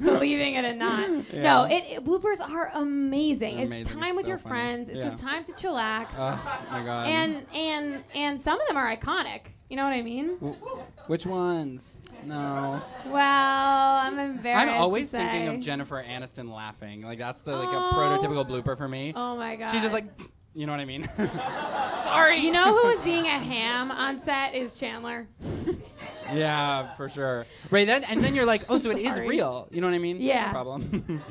[0.00, 1.08] believing it or not.
[1.34, 3.68] No, it, it bloopers are amazing.
[3.68, 4.50] They're It's time It's with so your funny.
[4.54, 4.88] friends.
[4.88, 5.04] It's Yeah.
[5.04, 6.06] just time to chillax.
[6.16, 7.06] Oh my god.
[7.08, 9.40] and and and some of them are iconic.
[9.70, 10.28] You know what I mean?
[11.06, 11.96] which ones?
[12.24, 12.80] No.
[13.06, 14.72] Well, I'm embarrassed.
[14.74, 17.02] I'm always to thinking of Jennifer Aniston laughing.
[17.02, 17.90] Like that's the like Oh.
[17.90, 19.12] a prototypical blooper for me.
[19.16, 19.70] Oh my god.
[19.70, 20.04] She's just like,
[20.54, 21.04] you know what I mean?
[22.02, 22.38] Sorry.
[22.38, 25.26] You know who was being a ham on set is Chandler.
[26.32, 27.44] Yeah, for sure.
[27.70, 29.28] Right then, and then you're like, oh, so it is Sorry.
[29.28, 29.68] real.
[29.70, 30.22] You know what I mean?
[30.22, 30.46] Yeah.
[30.46, 31.22] No problem.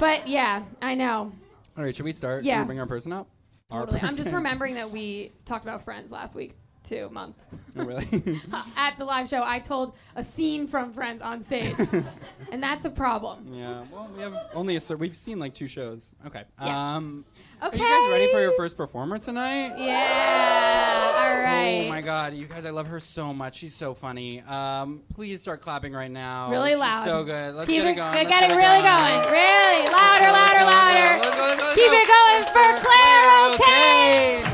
[0.00, 1.30] But yeah, I know.
[1.78, 2.40] All right, should we start?
[2.42, 2.58] Should Yeah.
[2.62, 3.28] we bring our person up?
[3.70, 4.00] Our Totally.
[4.02, 6.56] I'm just remembering that we talked about Friends last week.
[6.84, 7.42] Two months.
[7.76, 8.06] Oh, really?
[8.76, 11.74] At the live show, I told a scene from Friends on stage,
[12.52, 13.52] and that's a problem.
[13.52, 13.84] yeah.
[13.90, 16.14] Well, we have only a cer- we've seen like two shows.
[16.26, 16.44] Okay.
[16.62, 16.96] Yeah.
[16.96, 17.24] Um.
[17.62, 17.80] Okay.
[17.80, 19.74] Are you guys ready for your first performer tonight?
[19.78, 21.12] Yeah.
[21.16, 21.84] All right.
[21.86, 23.56] Oh my god, you guys, I love her so much.
[23.56, 24.42] She's so funny.
[24.42, 26.50] Um, please start clapping right now.
[26.50, 27.04] Really She's loud.
[27.04, 27.54] so good.
[27.54, 28.12] Let's Keep get it it- going.
[28.12, 29.32] get Let's it really going.
[29.32, 31.20] Really louder, louder, louder.
[31.24, 33.54] Let's go, let's go, let's Keep it going for Claire.
[33.54, 34.53] Okay.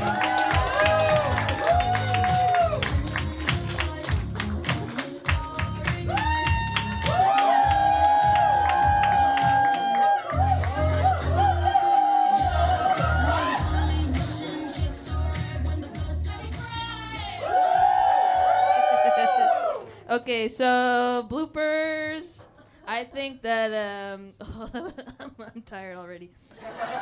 [20.21, 22.45] Okay, so bloopers.
[22.87, 24.33] I think that um,
[25.19, 26.31] I'm tired already.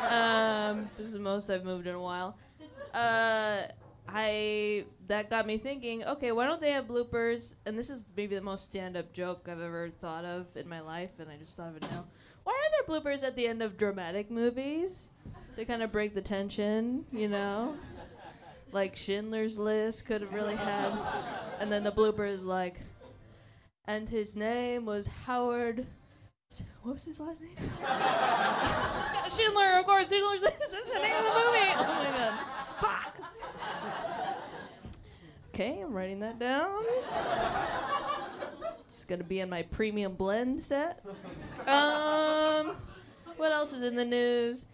[0.10, 2.38] Um, this is the most I've moved in a while.
[2.94, 3.64] Uh,
[4.08, 6.04] I that got me thinking.
[6.04, 7.56] Okay, why don't they have bloopers?
[7.66, 11.12] And this is maybe the most stand-up joke I've ever thought of in my life,
[11.20, 12.06] and I just thought of it now.
[12.44, 15.10] Why are there bloopers at the end of dramatic movies?
[15.56, 17.76] They kind of break the tension, you know.
[18.72, 20.94] Like Schindler's List could have really had,
[21.60, 22.80] and then the blooper is like,
[23.90, 25.84] and his name was Howard.
[26.84, 27.56] What was his last name?
[29.36, 30.10] Schindler, of course.
[30.10, 31.72] Schindler's List is the name of the movie.
[31.74, 32.40] Oh my god.
[32.80, 33.16] Fuck.
[35.50, 36.84] Okay, I'm writing that down.
[38.88, 41.04] It's gonna be in my premium blend set.
[41.66, 42.76] Um,
[43.38, 44.68] what else is in the news?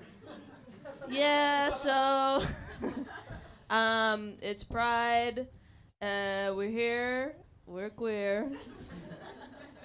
[1.07, 2.45] Yeah, so
[3.69, 5.47] um, it's Pride.
[6.01, 7.37] Uh, we're here.
[7.65, 8.51] We're queer.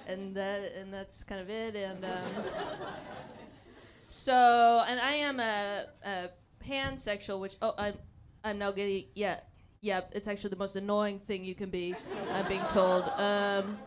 [0.07, 1.75] And that and that's kind of it.
[1.75, 2.11] And um,
[4.09, 6.29] so and I am a, a
[6.65, 7.95] pansexual, which oh I'm
[8.43, 9.39] I'm now getting yeah
[9.81, 11.95] yeah it's actually the most annoying thing you can be.
[12.33, 13.03] I'm being told.
[13.17, 13.77] Um,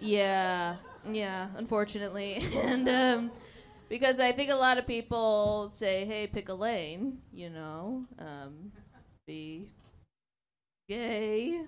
[0.00, 0.76] yeah
[1.10, 3.30] yeah unfortunately and um,
[3.88, 8.72] because I think a lot of people say hey pick a lane you know um,
[9.26, 9.68] be
[10.88, 11.60] gay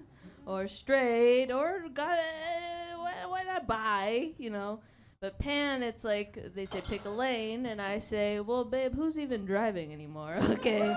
[0.46, 2.18] or straight or got
[2.96, 4.80] why, why not bi you know?
[5.20, 9.18] But pan it's like they say pick a lane and i say well babe who's
[9.18, 10.38] even driving anymore?
[10.50, 10.94] Okay.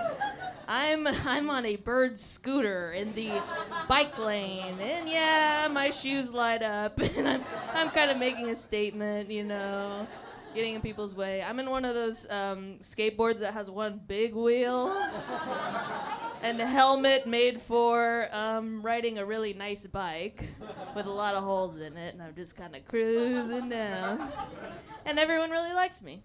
[0.68, 3.42] I'm i'm on a bird scooter in the
[3.88, 8.54] bike lane and yeah my shoes light up and i'm i'm kind of making a
[8.54, 10.06] statement you know
[10.54, 11.42] getting in people's way.
[11.42, 14.88] I'm in one of those um, skateboards that has one big wheel
[16.42, 20.44] and a helmet made for um, riding a really nice bike
[20.94, 24.32] with a lot of holes in it, and I'm just kind of cruising down.
[25.04, 26.22] And everyone really likes me.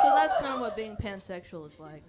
[0.00, 2.02] So that's kind of what being pansexual is like.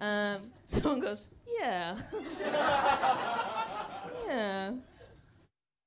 [0.00, 1.96] Um, someone goes, Yeah.
[4.26, 4.72] yeah.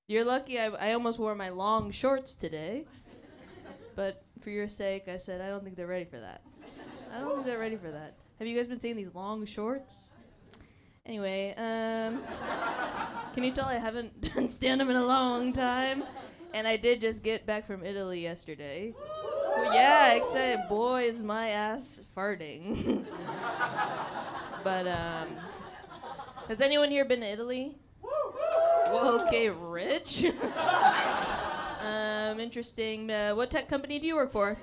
[0.08, 2.86] You're lucky I, I almost wore my long shorts today.
[3.96, 6.42] But for your sake, I said, I don't think they're ready for that.
[7.14, 8.14] I don't think they're ready for that.
[8.38, 9.96] Have you guys been seeing these long shorts?
[11.06, 12.22] Anyway, um,
[13.34, 16.04] can you tell I haven't done stand up in a long time?
[16.54, 18.94] And I did just get back from Italy yesterday.
[19.56, 20.60] Well, yeah, excited.
[20.68, 23.06] Boy, is my ass farting.
[24.66, 25.30] but, um,
[26.50, 27.78] has anyone here been to Italy?
[28.02, 30.26] Whoa, okay, rich.
[31.82, 33.10] um, interesting.
[33.10, 34.58] Uh, what tech company do you work for?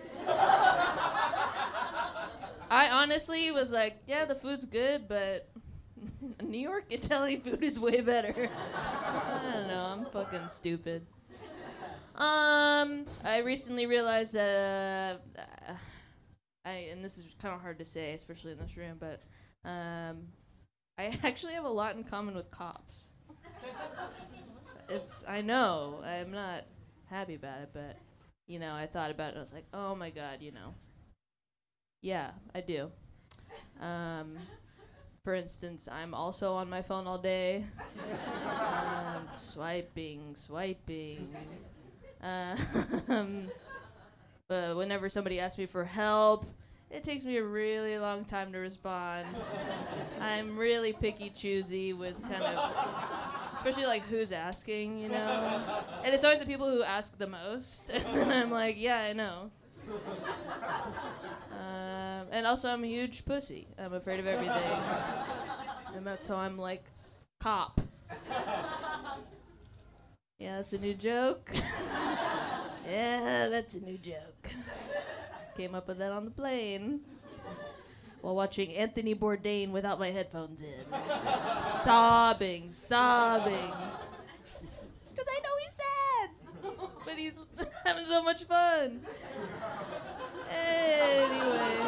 [2.73, 5.47] I honestly was like, yeah, the food's good, but
[6.43, 8.49] New York Italian food is way better.
[8.75, 9.85] I don't know.
[9.85, 11.05] I'm fucking stupid.
[12.17, 15.75] Um, I recently realized that uh,
[16.65, 19.23] I and this is kind of hard to say, especially in this room, but
[19.67, 20.29] um,
[20.97, 23.09] I actually have a lot in common with cops.
[24.89, 26.65] It's I know I'm not
[27.11, 27.99] happy about it, but
[28.47, 29.37] you know I thought about it.
[29.37, 30.73] I was like, oh my god, you know.
[32.03, 32.91] Yeah, I do.
[33.81, 34.37] Um,
[35.23, 37.65] for instance, I'm also on my phone all day,
[38.61, 41.29] um, swiping, swiping.
[42.21, 43.47] Um,
[44.49, 46.45] but whenever somebody asks me for help,
[46.91, 49.29] it takes me a really long time to respond.
[50.21, 52.73] I'm really picky choosy with kind of,
[53.55, 55.85] especially like who's asking, you know.
[56.05, 59.51] And it's always the people who ask the most, and I'm like, yeah, I know.
[61.53, 63.69] Um, and also, I'm a huge pussy.
[63.79, 64.57] I'm afraid of everything.
[65.95, 66.85] and that's how I'm like,
[67.41, 67.81] cop.
[70.39, 71.51] Yeah, that's a new joke.
[72.91, 74.51] yeah, that's a new joke.
[75.57, 77.01] Came up with that on the plane.
[78.23, 80.85] while watching Anthony Bourdain without my headphones in.
[81.57, 83.71] sobbing, sobbing.
[85.11, 86.31] Because I know he's sad,
[87.05, 87.35] but he's
[87.85, 89.01] having so much fun.
[90.53, 91.81] Anyway.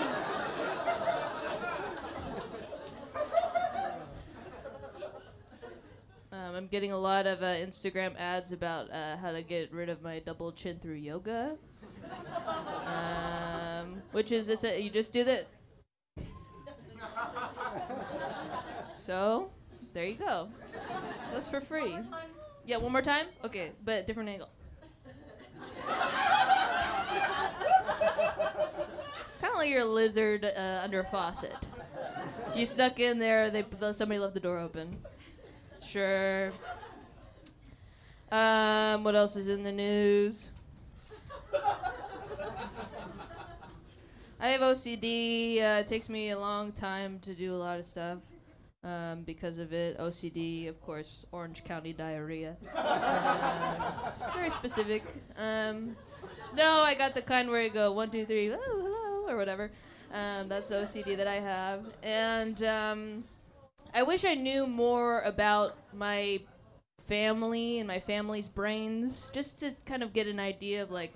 [6.32, 9.88] Um, I'm getting a lot of uh, Instagram ads about uh, how to get rid
[9.88, 11.56] of my double chin through yoga.
[12.86, 15.46] Um, which is, it's a, you just do this.
[18.96, 19.50] So,
[19.92, 20.48] there you go.
[21.32, 21.96] That's for free.
[22.66, 23.26] Yeah, one more time?
[23.44, 24.48] Okay, but different angle.
[29.62, 31.56] you're a lizard uh, under a faucet.
[32.54, 34.96] You stuck in there, they, somebody left the door open.
[35.84, 36.52] Sure.
[38.30, 40.50] Um, what else is in the news?
[44.40, 45.62] I have OCD.
[45.62, 48.18] Uh, it takes me a long time to do a lot of stuff
[48.82, 49.98] um, because of it.
[49.98, 52.56] OCD, of course, Orange County diarrhea.
[52.74, 55.02] uh, it's very specific.
[55.38, 55.96] Um,
[56.54, 59.70] no, I got the kind where you go one, two, three, oh, hello, or whatever.
[60.12, 61.84] Um, that's OCD that I have.
[62.02, 63.24] And um,
[63.92, 66.40] I wish I knew more about my
[67.06, 71.12] family and my family's brains just to kind of get an idea of like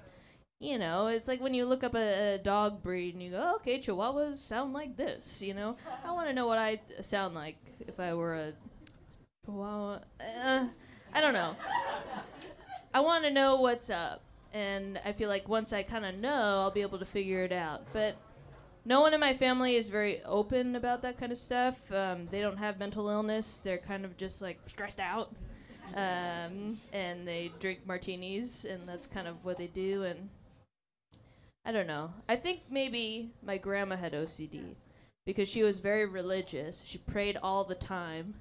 [0.61, 3.55] you know, it's like when you look up a, a, dog breed and you go,
[3.57, 5.40] okay, Chihuahuas sound like this.
[5.40, 8.53] You know, I want to know what I sound like if I were a
[9.47, 10.01] Chihuahua.
[10.44, 10.66] Uh,
[11.14, 11.55] I don't know.
[12.92, 16.31] I want to know what's up, and I feel like once I kind of know,
[16.33, 17.83] I'll be able to figure it out.
[17.93, 18.17] But
[18.85, 21.81] no one in my family is very open about that kind of stuff.
[21.93, 23.61] Um, they don't have mental illness.
[23.63, 25.35] They're kind of just like stressed out.
[25.95, 30.05] Um, and they drink martinis, and that's kind of what they do.
[30.05, 30.29] And
[31.65, 32.11] I don't know.
[32.29, 34.75] I think maybe my grandma had OCD
[35.27, 36.83] because she was very religious.
[36.85, 38.35] She prayed all the time.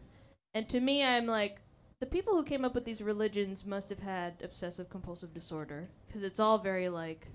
[0.54, 1.60] And to me, I'm like,
[2.00, 6.24] the people who came up with these religions must have had obsessive compulsive disorder because
[6.24, 7.28] it's all very like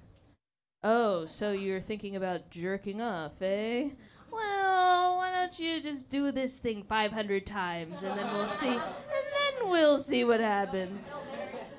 [0.85, 3.91] Oh, so you're thinking about jerking off, eh?
[4.33, 8.67] Well, why don't you just do this thing 500 times and then we'll see.
[8.67, 11.05] And then we'll see what happens.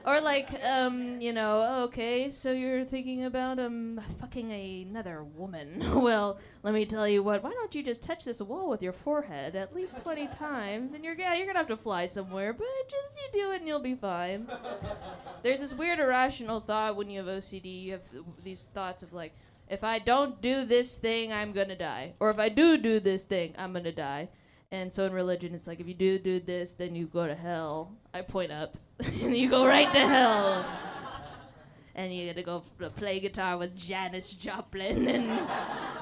[0.05, 5.81] Or like, um, you know, okay, so you're thinking about um fucking another woman.
[6.01, 7.41] well, let me tell you what.
[7.41, 11.05] Why don't you just touch this wall with your forehead at least 20 times, and
[11.05, 13.79] you're yeah, you're gonna have to fly somewhere, but just you do it and you'll
[13.79, 14.47] be fine.
[15.43, 17.83] There's this weird irrational thought when you have OCD.
[17.83, 18.01] You have
[18.43, 19.33] these thoughts of like,
[19.69, 23.23] if I don't do this thing, I'm gonna die, or if I do do this
[23.23, 24.27] thing, I'm gonna die.
[24.73, 27.35] And so in religion, it's like if you do do this, then you go to
[27.35, 27.95] hell.
[28.11, 30.65] I point up, and you go right to hell.
[31.95, 35.49] and you get to go f- play guitar with Janis Joplin and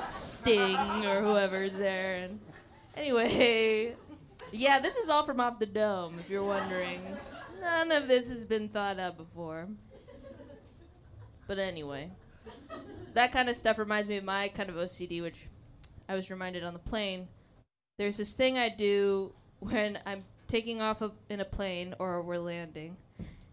[0.10, 2.16] Sting or whoever's there.
[2.24, 2.40] And
[2.96, 3.96] anyway,
[4.52, 6.20] yeah, this is all from off the dome.
[6.20, 7.02] If you're wondering,
[7.62, 9.68] none of this has been thought out before.
[11.48, 12.10] But anyway,
[13.14, 15.48] that kind of stuff reminds me of my kind of OCD, which
[16.08, 17.28] I was reminded on the plane
[18.02, 22.38] there's this thing I do when I'm taking off a, in a plane or we're
[22.38, 22.98] landing,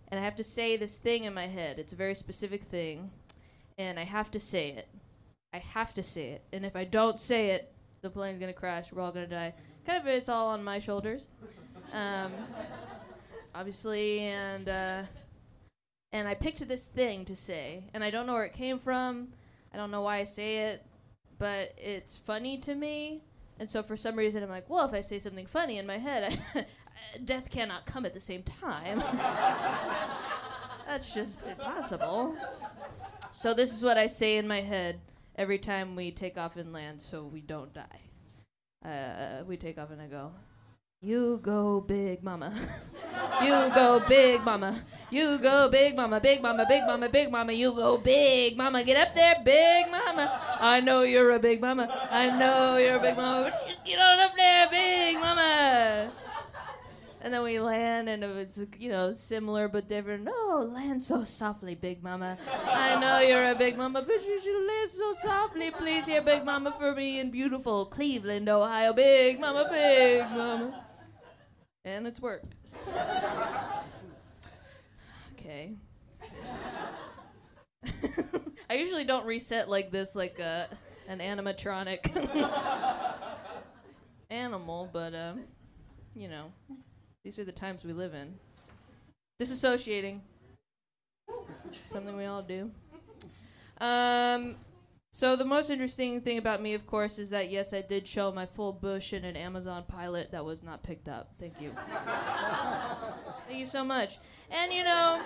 [0.09, 1.79] and I have to say this thing in my head.
[1.79, 3.13] It's a very specific thing,
[3.79, 4.89] and I have to say it.
[5.53, 8.93] I have to say it, and if I don't say it, the plane's gonna crash.
[8.93, 9.55] We're all gonna die.
[9.87, 11.29] Kind of, it's all on my shoulders,
[11.93, 12.33] um,
[13.55, 15.03] obviously, and uh,
[16.11, 19.29] and I picked this thing to say, and I don't know where it came from.
[19.73, 20.85] I don't know why I say it,
[21.39, 23.23] but it's funny to me
[23.61, 25.99] and so for some reason, I'm like, well, if I say something funny in my
[25.99, 26.39] head,
[27.25, 28.99] death cannot come at the same time.
[30.87, 32.37] That's just impossible.
[33.33, 35.01] So this is what I say in my head
[35.37, 38.01] every time we take off and land, so we don't die.
[38.85, 40.33] Uh, we take off and I go,
[41.01, 42.53] you go big mama.
[43.43, 44.83] you go big mama.
[45.11, 47.53] You go big mama, big mama, big mama, big mama.
[47.53, 48.83] You go big mama.
[48.83, 50.41] Get up there, big mama.
[50.61, 52.09] I know you're a big mama.
[52.11, 53.51] I know you're a big mama.
[53.51, 56.11] But just get on up there, big mama.
[57.21, 60.25] And then we land, and it's you know similar but different.
[60.25, 62.39] No, land so softly, big mama.
[62.67, 66.45] I know you're a big mama, but you should land so softly, please, here, big
[66.45, 70.85] mama, for me in beautiful Cleveland, Ohio, big mama, big mama
[71.89, 72.55] and it's worked.
[75.33, 75.73] okay.
[78.71, 80.67] I usually don't reset like this, like uh,
[81.09, 82.13] an animatronic
[84.31, 85.45] animal, but um,
[86.15, 86.53] you know,
[87.25, 88.35] these are the times we live in.
[89.41, 90.21] Disassociating,
[91.83, 92.71] something we all do.
[93.81, 94.57] Um,
[95.11, 98.31] So the most interesting thing about me, of course, is that yes, I did show
[98.31, 101.33] my full bush in an Amazon pilot that was not picked up.
[101.41, 101.73] Thank you.
[103.47, 104.19] Thank you so much.
[104.51, 105.23] And you know,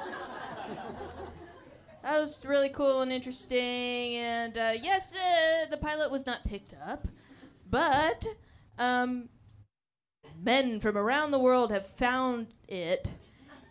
[2.03, 4.15] that was really cool and interesting.
[4.17, 7.09] And uh, yes, uh, the pilot was not picked up,
[7.69, 8.25] but
[8.79, 9.29] um,
[10.43, 13.13] men from around the world have found it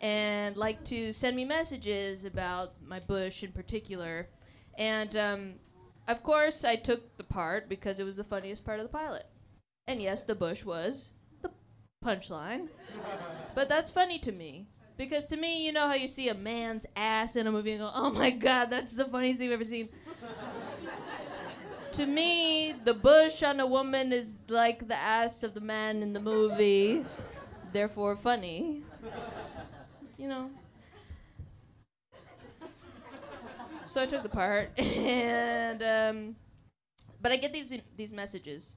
[0.00, 4.28] and like to send me messages about my bush in particular.
[4.76, 5.54] And um,
[6.08, 9.26] of course, I took the part because it was the funniest part of the pilot.
[9.86, 11.10] And yes, the bush was
[11.42, 11.50] the
[12.04, 12.68] punchline.
[13.54, 14.68] but that's funny to me.
[14.96, 17.80] Because to me, you know how you see a man's ass in a movie and
[17.80, 19.88] go, oh my god, that's the funniest thing I've ever seen.
[21.92, 26.12] To me, the bush on a woman is like the ass of the man in
[26.12, 27.04] the movie.
[27.72, 28.82] Therefore, funny.
[30.16, 30.50] You know.
[33.84, 36.36] So I took the part, and um,
[37.20, 38.76] but I get these these messages,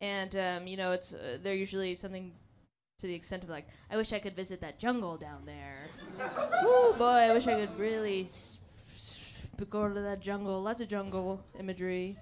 [0.00, 2.32] and um, you know it's uh, they're usually something
[3.00, 5.88] to the extent of like, I wish I could visit that jungle down there.
[6.64, 8.28] Woo, boy, I wish I could really
[9.70, 10.62] go to that jungle.
[10.62, 12.16] Lots of jungle imagery.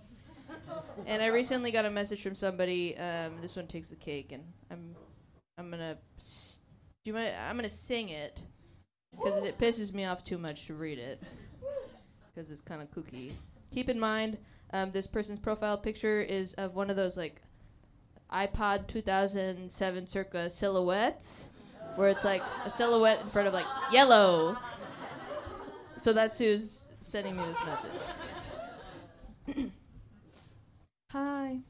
[1.06, 2.96] And I recently got a message from somebody.
[2.96, 4.94] Um, this one takes the cake, and I'm
[5.58, 5.96] I'm gonna
[7.04, 7.34] do mind?
[7.48, 8.42] I'm gonna sing it
[9.10, 11.22] because it pisses me off too much to read it
[12.34, 13.32] because it's kind of kooky.
[13.72, 14.38] Keep in mind,
[14.72, 17.42] um, this person's profile picture is of one of those like
[18.32, 21.50] iPod 2007 circa silhouettes,
[21.96, 24.56] where it's like a silhouette in front of like yellow.
[26.02, 27.58] So that's who's sending me this
[29.46, 29.70] message.
[31.12, 31.62] Hi.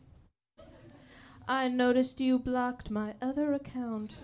[1.49, 4.17] I noticed you blocked my other account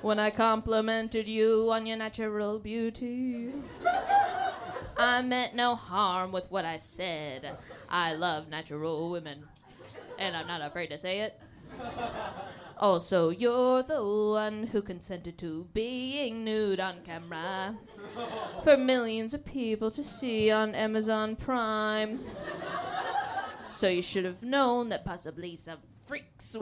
[0.00, 3.52] when I complimented you on your natural beauty.
[4.96, 7.58] I meant no harm with what I said.
[7.88, 9.42] I love natural women,
[10.20, 11.40] and I'm not afraid to say it.
[12.78, 17.76] Also, you're the one who consented to being nude on camera
[18.62, 22.20] for millions of people to see on Amazon Prime.
[23.80, 26.54] So you should have known that possibly some freaks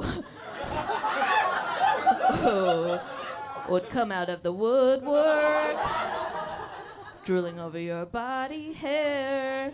[3.68, 5.76] would come out of the woodwork,
[7.24, 9.72] drooling over your body hair.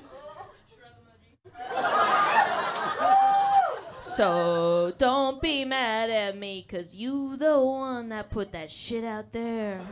[4.00, 9.32] So don't be mad at me, cause you the one that put that shit out
[9.32, 9.82] there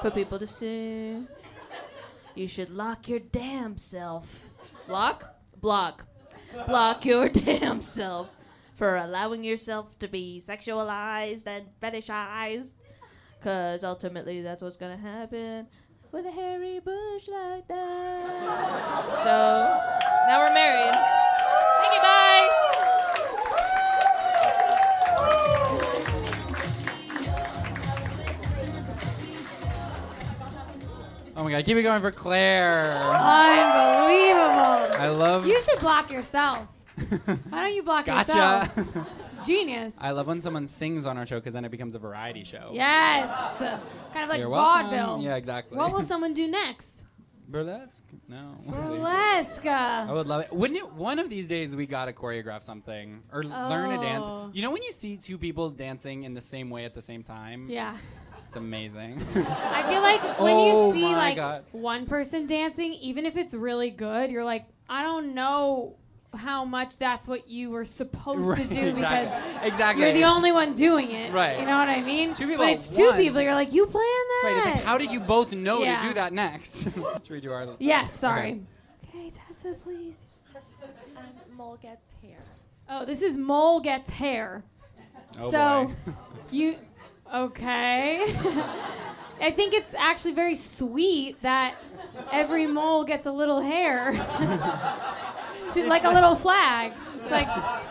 [0.00, 1.26] for people to see.
[2.36, 4.48] You should lock your damn self.
[4.86, 5.34] Lock?
[5.60, 6.06] Block.
[6.66, 8.28] Block your damn self
[8.74, 12.72] for allowing yourself to be sexualized and fetishized.
[13.42, 15.66] Cause ultimately that's what's gonna happen
[16.12, 19.14] with a hairy bush like that.
[19.24, 21.21] So now we're married.
[31.42, 32.98] Oh my god, keep it going for Claire.
[32.98, 34.94] Unbelievable.
[34.96, 35.44] I love.
[35.44, 36.68] You should block yourself.
[37.48, 38.70] Why don't you block Gotcha.
[38.70, 39.08] yourself?
[39.26, 39.92] It's genius.
[39.98, 42.70] I love when someone sings on our show because then it becomes a variety show.
[42.72, 43.58] Yes.
[43.58, 44.90] Kind of like You're welcome.
[44.90, 45.20] vaudeville.
[45.20, 45.76] Yeah, exactly.
[45.76, 47.06] What will someone do next?
[47.48, 48.04] Burlesque?
[48.28, 48.54] No.
[48.64, 49.66] Burlesque.
[49.66, 50.52] I would love it.
[50.52, 50.92] Wouldn't it?
[50.92, 54.26] One of these days we gotta choreograph something or learn a dance.
[54.28, 54.50] Oh.
[54.54, 57.24] You know when you see two people dancing in the same way at the same
[57.24, 57.68] time?
[57.68, 57.96] Yeah.
[58.52, 59.14] It's amazing.
[59.34, 61.64] I feel like when Oh you see like God.
[61.72, 65.96] one person dancing, even if it's really good, you're like, I don't know
[66.36, 69.68] how much that's what you were supposed to do because exactly.
[69.68, 70.04] Exactly.
[70.04, 71.32] you're the only one doing it.
[71.32, 71.60] Right.
[71.60, 72.34] You know what I mean?
[72.34, 74.42] Two people When at it's two people, you're like, you plan that?
[74.44, 74.56] Right.
[74.58, 75.96] It's like, how did you both know Yeah.
[75.98, 76.92] to do that next?
[76.92, 77.66] Should we do our?
[77.78, 78.60] Yes, sorry.
[79.08, 79.18] Okay.
[79.18, 80.16] Okay, Tessa, please.
[80.54, 81.24] Um,
[81.56, 82.36] mole gets hair.
[82.90, 84.62] Oh, this is Mole Gets Hair.
[85.40, 86.12] Oh so, boy.
[86.50, 86.76] you.
[87.32, 88.22] Okay.
[89.40, 91.74] I think it's actually very sweet that
[92.30, 94.12] every mole gets a little hair.
[95.72, 96.92] to, like a little flag.
[97.22, 97.48] It's like.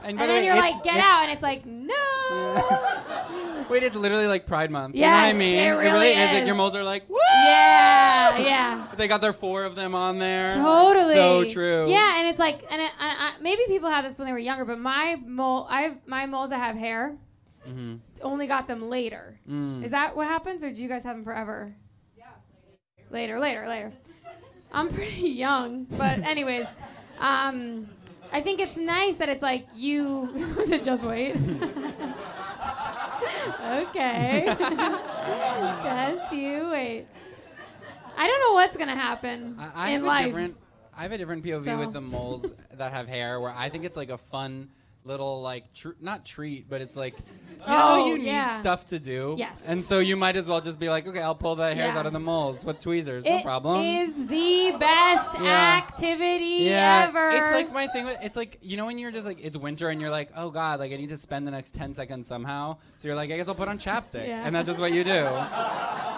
[0.00, 3.66] And, And the then way, you're it's- like, get it's- out, and it's like, no.
[3.68, 4.94] Wait, it's literally like Pride Month.
[4.94, 5.58] you know what I Yes, mean?
[5.58, 6.32] it really is.
[6.32, 7.18] Like your moles are like, woo!
[7.44, 8.86] Yeah, yeah.
[8.96, 10.52] They got their four of them on there.
[10.54, 11.14] Totally.
[11.14, 11.90] So true.
[11.90, 14.38] Yeah, and it's like, and it, I, I, maybe people had this when they were
[14.38, 17.14] younger, but my mole, I have my moles that have hair,
[17.68, 19.38] hmm only got them later.
[19.48, 19.84] Mm.
[19.84, 21.74] Is that what happens, or do you guys have them forever?
[22.16, 22.24] Yeah.
[23.10, 23.92] Later, later, later.
[24.72, 26.66] I'm pretty young, but anyways,
[27.20, 27.88] um,
[28.32, 30.28] I think it's nice that it's like you.
[30.58, 31.36] Was it just wait?
[33.78, 34.44] okay.
[35.82, 37.06] just you wait.
[38.16, 40.22] I don't know what's gonna happen I, I in have life.
[40.22, 40.56] a different.
[40.96, 43.84] I have a different POV So- with the moles that have hair, where I think
[43.84, 44.70] it's like a fun
[45.08, 47.14] little like tr- not treat, but it's like
[47.60, 48.60] you know Oh, you need yeah.
[48.60, 49.34] stuff to do.
[49.36, 49.62] Yes.
[49.66, 51.98] And so you might as well just be like, okay, I'll pull the hairs Yeah.
[51.98, 53.82] out of the moles with tweezers, no problem.
[53.82, 55.76] is the best Yeah.
[55.82, 57.28] activity yeah, ever.
[57.30, 58.04] it's like my thing.
[58.04, 60.50] With, it's like you know when you're just like it's winter and you're like, oh
[60.50, 62.76] god, like I need to spend the next ten seconds somehow.
[62.98, 64.42] So you're like, I guess I'll put on chapstick, Yeah.
[64.44, 65.26] and that's just what you do.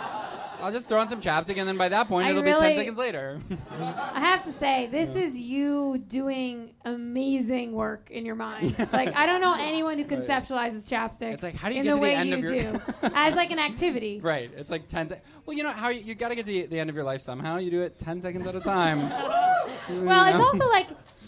[0.63, 2.75] I'll just throw on some chapstick, and then by that point, I it'll be ten
[2.77, 3.39] seconds later.
[3.81, 8.77] I have to say, this is you doing amazing work in your mind.
[8.93, 11.33] like I don't know anyone who conceptualizes chapstick.
[11.35, 12.73] It's like, how do you in get the to the way end you of your-
[12.73, 12.81] do
[13.15, 14.21] as like an activity.
[14.21, 14.51] Right.
[14.57, 16.79] It's like 10 sec- Well, you know how you, you got to get to the
[16.79, 17.57] end of your life somehow.
[17.59, 19.01] You do it 10 seconds at a time.
[19.89, 20.87] Well, it's also like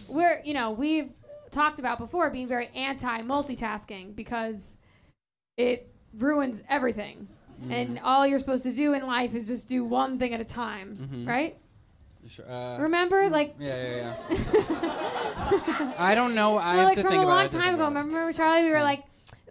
[0.09, 1.11] we're you know we've
[1.51, 4.77] talked about before being very anti multitasking because
[5.57, 7.27] it ruins everything.
[7.71, 8.05] And Mm-hmm.
[8.05, 11.09] all you're supposed to do in life is just do one thing at a time,
[11.13, 11.29] Mhm.
[11.29, 11.57] right?
[12.27, 15.95] Sure, uh, Remember, like Yeah, yeah, yeah.
[15.99, 16.57] I don't know.
[16.57, 17.87] I well, have like to from think a long time ago.
[17.87, 18.65] Remember, Charlie?
[18.65, 19.03] We were like,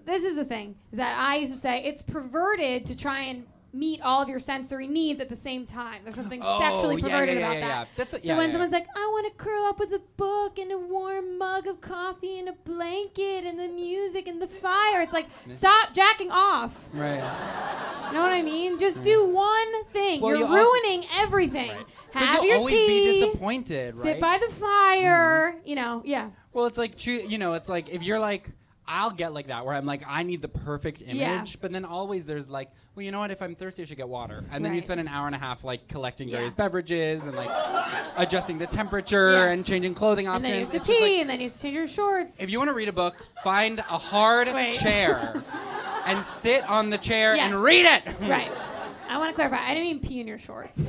[0.06, 3.46] this is the thing is that I used to say it's perverted to try and
[3.74, 6.02] meet all of your sensory needs at the same time.
[6.04, 7.88] There's something Oh, sexually perverted yeah, yeah, about yeah, that.
[7.96, 10.72] That's a- so when someone's like, I want to curl up with a book and
[10.72, 15.14] a warm mug of coffee and a blanket and the music and the fire, it's
[15.14, 16.80] like, stop jacking off.
[16.94, 17.16] Right.
[18.08, 18.78] You know what I mean?
[18.78, 20.20] Just do one thing.
[20.22, 21.72] Well, You're ruining everything.
[22.12, 22.88] 'Cause Have you'll your always tea.
[22.88, 24.04] be disappointed, right?
[24.04, 25.54] Sit by the fire.
[25.58, 25.68] Mm-hmm.
[25.70, 26.30] You know, yeah.
[26.52, 27.06] Well, it's like.
[27.08, 28.50] You know, it's like if you're like,
[28.88, 31.44] I'll get like that where I'm like, I need the perfect image, Yeah.
[31.62, 33.32] but then always there's like, well, you know what?
[33.32, 34.84] If I'm thirsty, I should get water, and then you Right.
[34.84, 36.38] spend an hour and a half like collecting Yeah.
[36.38, 37.50] various beverages and like
[38.18, 39.54] adjusting the temperature Yes.
[39.54, 40.50] and changing clothing And options.
[40.50, 41.88] then you have to It's just, like, pee, and then you have to change your
[41.88, 42.40] shorts.
[42.42, 44.74] if you want to read a book, find a hard Wait.
[44.74, 45.42] chair
[46.06, 47.46] and sit on the chair Yes.
[47.46, 48.04] and read it.
[48.22, 48.52] right.
[49.10, 49.58] I want to clarify.
[49.64, 50.82] I didn't mean pee in your shorts.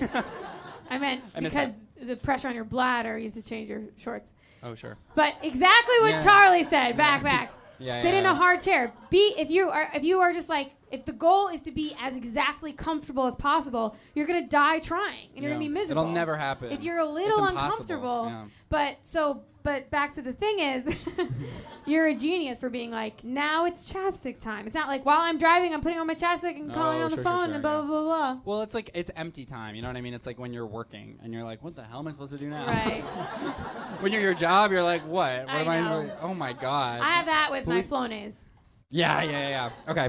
[0.90, 3.82] I meant I missed because the pressure on your bladder, you have to change your
[3.99, 4.28] shorts.
[4.64, 4.97] Oh, sure.
[5.14, 6.22] But exactly what Yeah.
[6.24, 6.97] Charlie said.
[6.97, 7.53] Back, back.
[7.83, 8.33] Yeah, Sit yeah, in yeah.
[8.33, 8.93] a hard chair.
[9.11, 11.97] Be if you are if you are just like if the goal is to be
[12.01, 15.57] as exactly comfortable as possible, you're gonna die trying and you're Yeah.
[15.57, 16.03] gonna be miserable.
[16.03, 16.70] It'll never happen.
[16.70, 18.45] If you're a little uncomfortable, Yeah.
[18.68, 21.07] but so but back to the thing is,
[21.86, 24.66] you're a genius for being like now it's chapstick time.
[24.66, 27.11] It's not like while I'm driving, I'm putting on my chapstick and calling Oh, on
[27.11, 27.86] the sure, sure, phone sure, and blah yeah.
[27.86, 28.40] blah blah blah.
[28.45, 29.74] Well, it's like it's empty time.
[29.76, 30.14] You know what I mean?
[30.14, 32.38] It's like when you're working and you're like, what the hell am I supposed to
[32.38, 32.66] do now?
[32.66, 33.03] Right.
[34.01, 35.45] when you're your job, you're like, what?
[35.45, 35.80] What I am I?
[35.80, 36.03] know.
[36.03, 37.01] supposed- Oh my god.
[37.01, 38.47] I have that with my Please- Flonase.
[38.95, 39.70] Yeah, yeah, yeah.
[39.86, 39.90] yeah.
[39.90, 40.09] Okay.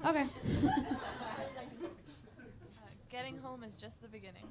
[0.06, 0.24] Okay.
[3.10, 4.42] Getting home is just the beginning.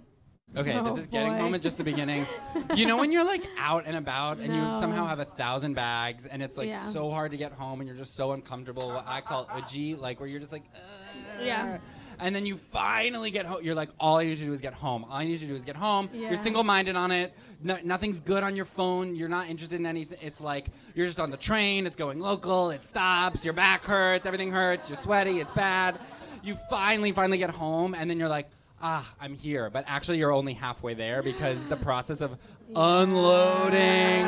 [0.55, 0.73] okay.
[0.77, 1.39] Oh, this is getting boy.
[1.39, 2.25] home is just the beginning.
[2.75, 4.67] you know when you're like out and about and No.
[4.67, 6.79] you somehow have a thousand bags and it's like Yeah.
[6.79, 8.87] so hard to get home and you're just so uncomfortable.
[8.89, 10.63] What I call G, like where you're just like.
[10.73, 11.79] "Ugh."
[12.17, 12.25] Yeah.
[12.25, 13.63] And then you finally get home.
[13.63, 15.03] You're like, all I need to do is get home.
[15.05, 16.09] All I need to do is get home.
[16.13, 16.29] Yeah.
[16.29, 17.33] You're single-minded on it.
[17.61, 19.15] No, nothing's good on your phone.
[19.15, 20.17] You're not interested in anything.
[20.21, 21.85] It's like you're just on the train.
[21.85, 22.69] It's going local.
[22.71, 23.43] It stops.
[23.45, 24.25] Your back hurts.
[24.25, 24.89] Everything hurts.
[24.89, 25.39] You're sweaty.
[25.39, 25.99] It's bad.
[26.43, 28.49] You finally, finally get home, and then you're like,
[28.81, 29.69] ah, I'm here.
[29.69, 32.37] But actually, you're only halfway there because the process of
[32.75, 34.25] unloading,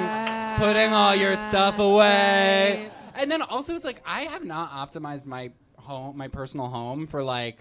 [0.57, 5.51] putting all your stuff away, and then also it's like I have not optimized my
[5.85, 7.59] home, my personal home for like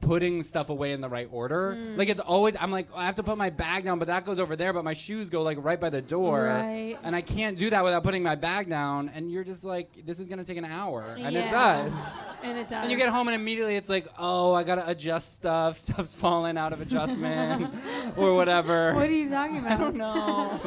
[0.00, 1.74] putting stuff away in the right order.
[1.78, 1.96] Mm.
[1.98, 4.38] Like it's always I'm like I have to put my bag down, but that goes
[4.38, 6.44] over there, but my shoes go like right by the door.
[6.44, 6.96] Right.
[7.02, 10.20] And I can't do that without putting my bag down and you're just like this
[10.20, 11.50] is going to take an hour and it Yeah.
[11.50, 12.14] does.
[12.42, 12.82] And it does.
[12.82, 15.78] And you get home and immediately it's like, "Oh, I got to adjust stuff.
[15.86, 17.74] Stuff's falling out of adjustment
[18.16, 19.72] or whatever." What are you talking about?
[19.72, 20.60] I don't know.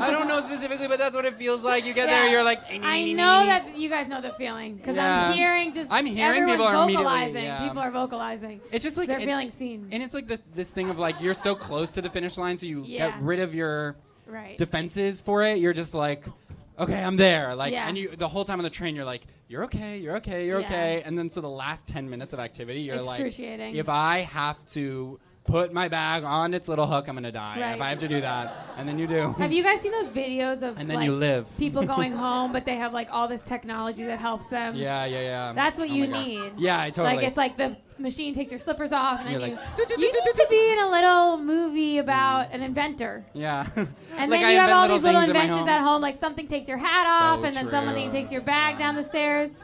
[0.00, 1.84] I don't know specifically, but that's what it feels like.
[1.84, 5.28] You get there, you're like, I know that you guys know the feeling because Yeah.
[5.28, 7.44] I'm hearing just I'm hearing people are vocalizing.
[7.44, 7.66] yeah.
[7.66, 8.57] People are vocalizing.
[8.72, 9.88] It's just like they're it- feeling seen.
[9.92, 12.58] And it's like this this thing of like you're so close to the finish line,
[12.58, 13.10] so you Yeah.
[13.10, 13.96] get rid of your
[14.26, 14.58] Right.
[14.58, 15.58] defenses for it.
[15.58, 16.24] You're just like,
[16.78, 17.54] okay, I'm there.
[17.54, 17.88] Like, Yeah.
[17.88, 20.60] and you the whole time on the train, you're like, you're okay, you're okay, you're
[20.60, 20.66] Yeah.
[20.66, 21.02] okay.
[21.04, 25.18] And then so the last ten minutes of activity, you're like, if I have to
[25.48, 27.58] put my bag on its little hook, I'm gonna die.
[27.60, 27.74] Right.
[27.74, 29.32] If I have to do that, and then you do.
[29.38, 31.44] Have you guys seen those videos of And then like, you live.
[31.58, 34.74] people going home, but they have like all this technology that helps them?
[34.76, 35.52] Yeah, yeah, yeah.
[35.54, 36.52] That's what Oh you need.
[36.58, 37.16] Yeah, I totally.
[37.16, 40.34] Like it's like the machine takes your slippers off, and then like, you, you need
[40.36, 43.24] to be in a little movie about an inventor.
[43.32, 43.66] yeah.
[44.18, 46.16] And Like, then you have all these little things in my inventions at home, like
[46.16, 49.62] something takes your hat off, and then something takes your bag down the stairs.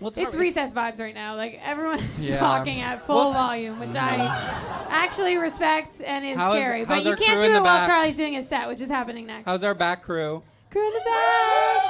[0.00, 1.34] Well, It's recess vibes right now.
[1.36, 2.38] Like everyone is Yeah.
[2.38, 4.86] talking at full Well, volume, which I mm-hmm.
[4.92, 6.84] actually respect and is How's- scary.
[6.84, 7.86] how's but you can't do it while?
[7.86, 9.44] Charlie's doing his set, which is happening next.
[9.46, 10.42] How's our back crew?
[10.70, 11.82] Crew in the back.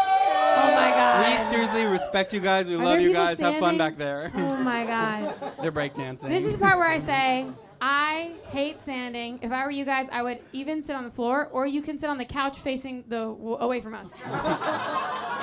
[0.61, 1.27] Oh my god.
[1.45, 2.67] We seriously respect you guys.
[2.69, 3.39] We Are love you guys.
[3.41, 4.33] Have fun back there.
[4.35, 5.35] Oh my god.
[5.63, 6.29] They're breakdancing.
[6.29, 7.47] This is the part where I say
[7.81, 9.39] I hate sanding.
[9.43, 11.99] If I were you guys, I would even sit on the floor, or you can
[11.99, 14.15] sit on the couch facing the w- away from us.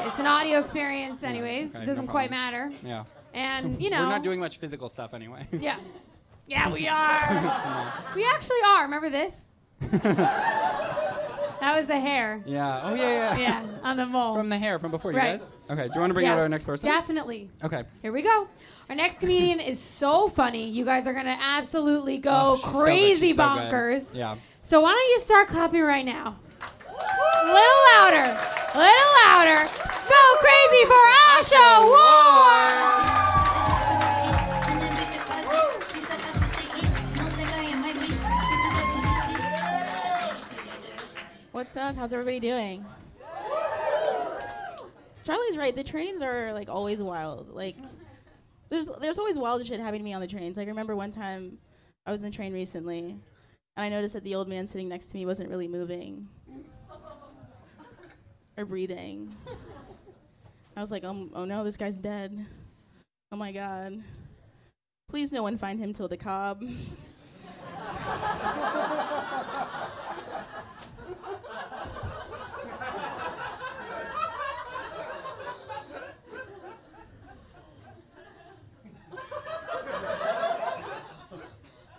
[0.06, 1.76] it's an audio experience, anyways.
[1.76, 2.72] okay, it doesn't quite matter.
[2.84, 3.04] Yeah.
[3.34, 5.48] And you know, We're not doing much physical stuff anyway.
[5.60, 5.78] Yeah.
[6.48, 7.94] Yeah, we are.
[8.16, 8.84] we actually are.
[8.84, 9.46] Remember this?
[9.82, 12.44] that was the hair.
[12.46, 12.82] Yeah.
[12.84, 13.38] Oh yeah, yeah.
[13.38, 14.36] Yeah, on the mole.
[14.36, 15.40] From the hair from before, you Right.
[15.40, 15.50] guys.
[15.72, 15.88] Okay.
[15.88, 16.88] Do you want to bring out our next person?
[16.90, 17.50] Definitely.
[17.64, 17.84] Okay.
[18.04, 18.48] Here we go.
[18.90, 20.70] Our next comedian is so funny.
[20.70, 24.14] You guys are gonna absolutely go Oh, so crazy so bonkers.
[24.16, 24.36] Yeah.
[24.62, 26.38] So why don't you start clapping right now?
[27.46, 28.26] Little louder.
[28.74, 29.70] Little louder.
[30.10, 33.06] Go crazy for Asha Ward.
[41.52, 41.96] What's up?
[41.96, 42.84] How's everybody doing?
[45.24, 45.76] Charlie's right.
[45.76, 47.50] The trains are like always wild.
[47.50, 47.76] Like
[48.70, 50.58] there's there's always wild shit happening to me on the trains.
[50.58, 51.60] Like I remember one time
[52.08, 53.20] I was in the train recently
[53.78, 56.28] and I noticed that the old man sitting next to me wasn't really moving
[58.58, 59.36] or breathing.
[60.76, 62.46] I was like, oh, oh no, this guy's dead.
[63.32, 64.04] Oh my god.
[65.10, 66.64] Please no one find him till the cob.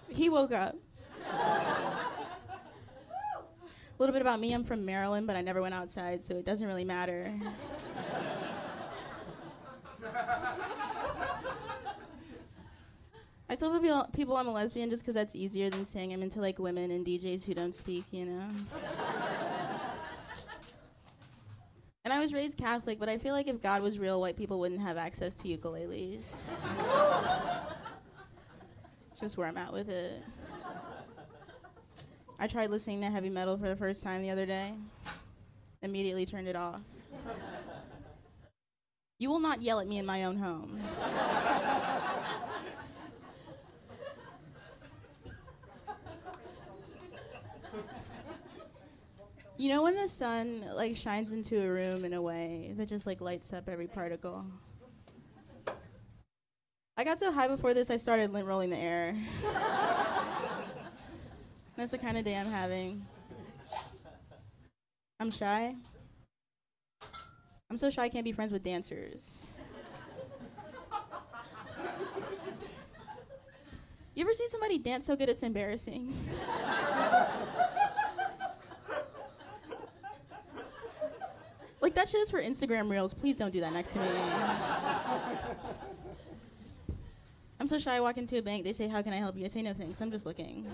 [0.08, 0.76] he woke up.
[3.98, 6.44] A little bit about me I'm from Maryland, but I never went outside, so it
[6.44, 7.32] doesn't really matter.
[13.48, 16.42] I tell people, people I'm a lesbian just because that's easier than saying I'm into
[16.42, 18.46] like women and DJs who don't speak, you know?
[22.04, 24.60] and I was raised Catholic, but I feel like if God was real, white people
[24.60, 26.42] wouldn't have access to ukuleles.
[29.10, 30.22] It's just where I'm at with it.
[32.38, 34.74] I tried listening to heavy metal for the first time the other day.
[35.82, 36.80] Immediately turned it off.
[39.18, 40.78] You will not yell at me in my own home.
[49.58, 53.06] You know when the sun like shines into a room in a way that just
[53.06, 54.44] like lights up every particle?
[56.98, 59.16] I got so high before this I started lint rolling the air.
[61.76, 63.04] That's the kind of day I'm having.
[65.20, 65.74] I'm shy.
[67.70, 69.52] I'm so shy I can't be friends with dancers.
[74.14, 76.14] You ever see somebody dance so good it's embarrassing?
[81.82, 83.12] like that shit is for Instagram reels.
[83.12, 84.08] Please don't do that next to me.
[87.60, 89.44] I'm so shy I walk into a bank, they say, How can I help you?
[89.44, 90.64] I say no thanks, I'm just looking.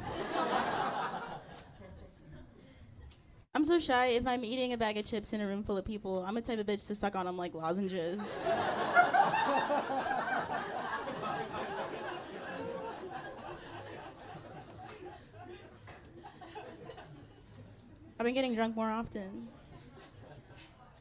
[3.54, 5.84] I'm so shy if I'm eating a bag of chips in a room full of
[5.84, 8.50] people, I'm a type of bitch to suck on them like lozenges.
[18.18, 19.48] I've been getting drunk more often.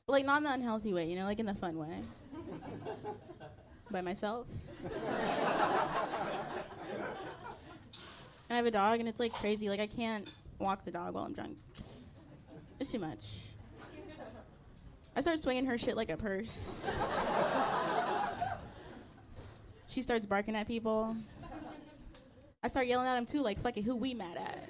[0.06, 2.02] But like not in the unhealthy way, you know, like in the fun way.
[3.90, 4.48] By myself.
[4.84, 4.94] And
[8.50, 9.70] I have a dog and it's like crazy.
[9.70, 10.30] Like I can't
[10.60, 11.58] walk the dog while I'm drunk.
[12.82, 13.38] It's too much.
[15.16, 16.84] I start swinging her shit like a purse.
[19.88, 21.16] she starts barking at people.
[22.64, 24.68] I start yelling at him too, like, fuck it, who we mad at?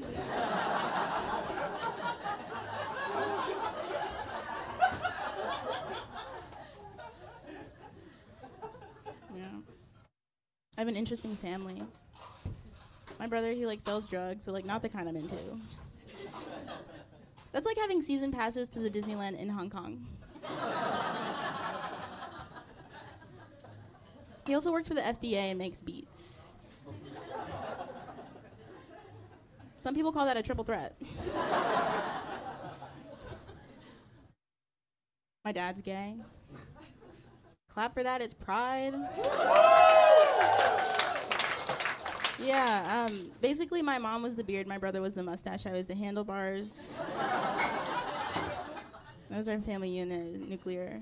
[9.34, 9.45] yeah.
[10.78, 11.82] I have an interesting family.
[13.20, 15.38] My brother, he like sells drugs, but like not the kind I'm into.
[17.51, 20.05] That's like having season passes to the Disneyland in Hong Kong.
[24.47, 26.53] he also works for the FDA and makes beats.
[29.77, 30.95] Some people call that a triple threat.
[35.43, 36.15] My dad's gay.
[37.67, 38.93] Clap for that, it's pride.
[42.43, 45.87] Yeah, um, basically, my mom was the beard, my brother was the mustache, I was
[45.87, 46.93] the handlebars.
[49.29, 50.99] that was our family unit, nuclear.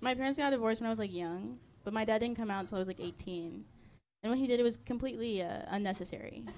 [0.00, 2.60] My parents got divorced when I was like young, but my dad didn't come out
[2.60, 3.64] until I was like 18.
[4.22, 6.44] And when he did, it was completely uh, unnecessary.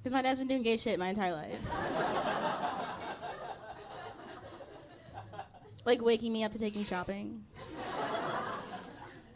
[0.00, 1.58] Because my dad's been doing gay shit my entire life.
[5.88, 7.42] Like waking me up to take me shopping,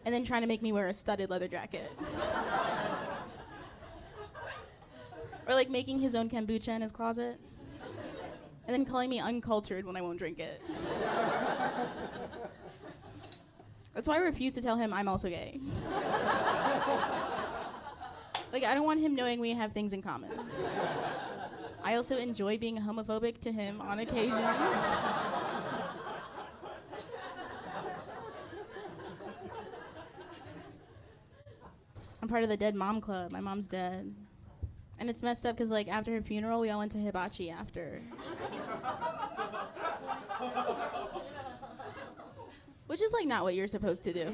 [0.04, 1.90] and then trying to make me wear a studded leather jacket.
[5.48, 7.40] or like making his own kombucha in his closet,
[8.66, 10.60] and then calling me uncultured when I won't drink it.
[13.94, 15.58] That's why I refuse to tell him I'm also gay.
[18.52, 20.30] like, I don't want him knowing we have things in common.
[21.82, 24.44] I also enjoy being homophobic to him on occasion.
[32.22, 33.32] I'm part of the Dead Mom Club.
[33.32, 34.14] My mom's dead.
[35.00, 37.98] And it's messed up because, like, after her funeral, we all went to hibachi after.
[42.86, 44.32] Which is, like, not what you're supposed to do.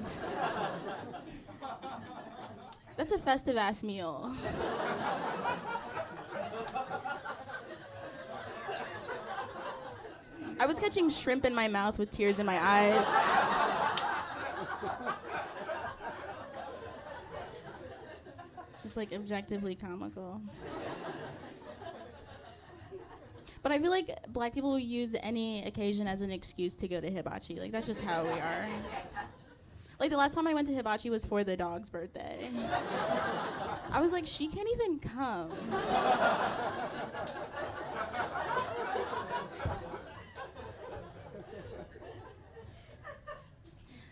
[2.98, 4.36] That's a festive ass meal.
[10.60, 13.06] I was catching shrimp in my mouth with tears in my eyes.
[18.88, 20.40] Just like objectively comical.
[23.62, 26.98] But I feel like black people will use any occasion as an excuse to go
[26.98, 27.60] to hibachi.
[27.60, 28.66] Like that's just how we are.
[30.00, 32.48] Like the last time I went to hibachi was for the dog's birthday.
[33.92, 35.52] I was like, she can't even come.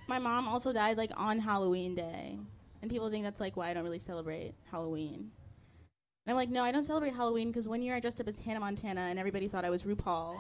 [0.06, 2.40] My mom also died like on Halloween day.
[2.82, 5.30] And people think that's like why I don't really celebrate Halloween.
[6.26, 8.38] And I'm like, no, I don't celebrate Halloween because one year I dressed up as
[8.38, 10.38] Hannah Montana and everybody thought I was RuPaul.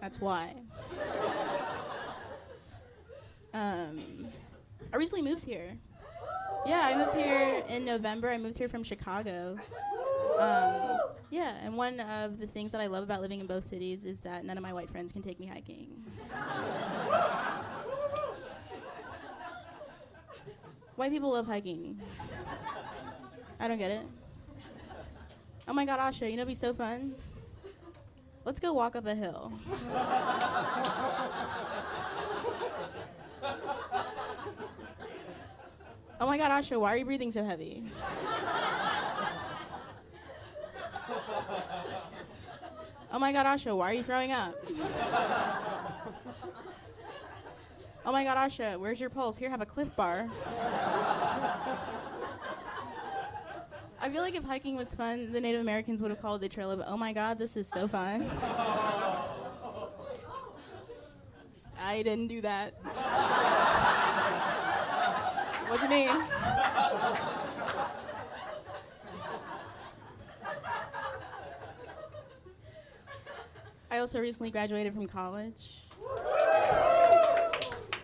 [0.00, 0.54] That's why.
[3.54, 4.26] Um,
[4.92, 5.78] I recently moved here.
[6.64, 8.30] Yeah, I moved here in November.
[8.30, 9.58] I moved here from Chicago.
[10.38, 10.98] Um,
[11.30, 14.20] yeah, and one of the things that I love about living in both cities is
[14.20, 15.88] that none of my white friends can take me hiking.
[20.96, 22.00] white people love hiking.
[23.58, 24.06] I don't get it.
[25.66, 27.14] Oh my god, Asha, you know, it'd be so fun.
[28.44, 29.52] Let's go walk up a hill.
[36.22, 37.82] Oh my god, Asha, why are you breathing so heavy?
[43.12, 44.54] oh my god, Asha, why are you throwing up?
[48.06, 49.36] oh my god, Asha, where's your pulse?
[49.36, 50.30] Here, have a Clif Bar.
[54.00, 56.54] I feel like if hiking was fun, the Native Americans would have called it the
[56.54, 58.30] trail of, oh my god, this is so fun.
[61.80, 62.74] I didn't do that.
[65.72, 66.06] Wasn't me.
[73.90, 75.84] I also recently graduated from college.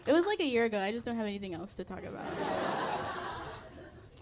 [0.06, 0.78] It was like a year ago.
[0.78, 2.24] I just don't have anything else to talk about.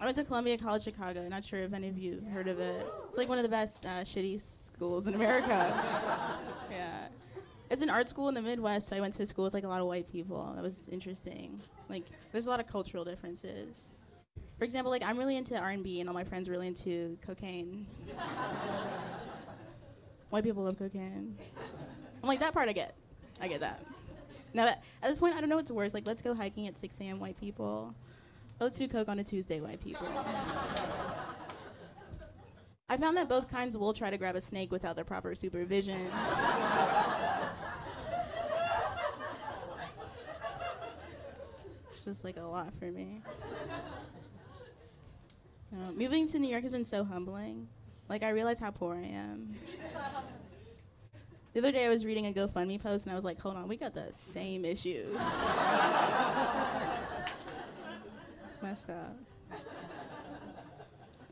[0.01, 1.29] I went to Columbia College Chicago.
[1.29, 2.85] Not sure if any of you heard of it.
[3.11, 5.49] It's like one of the best uh, shitty schools in America.
[6.73, 7.07] yeah.
[7.69, 9.69] It's an art school in the Midwest, so I went to school with like a
[9.69, 10.53] lot of white people.
[10.55, 11.61] That was interesting.
[11.89, 13.91] Like, there's a lot of cultural differences.
[14.59, 17.87] For example, like I'm really into R&B, and all my friends are really into cocaine.
[20.31, 21.37] white people love cocaine.
[22.23, 22.95] I'm like that part I get.
[23.41, 23.85] I get that.
[24.55, 25.93] Now at this point, I don't know what's worse.
[25.93, 27.19] Like, let's go hiking at 6 a.m.
[27.19, 27.95] White people.
[28.61, 29.61] let's do coke on a Tuesday.
[29.61, 30.07] White people.
[32.89, 35.99] I found that both kinds will try to grab a snake without the proper supervision.
[42.07, 43.21] just like a lot for me.
[45.73, 47.67] Uh, moving to New York has been so humbling.
[48.09, 49.57] Like, I realize how poor I am.
[51.53, 53.67] The other day, I was reading a GoFundMe post and I was like, hold on,
[53.67, 55.17] we got the same issues.
[58.47, 59.17] it's messed up.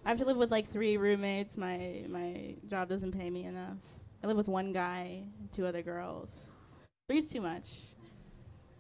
[0.04, 1.56] I have to live with like three roommates.
[1.56, 3.78] My my job doesn't pay me enough.
[4.22, 5.22] I live with one guy,
[5.52, 6.30] two other girls.
[7.08, 7.70] Three's too much.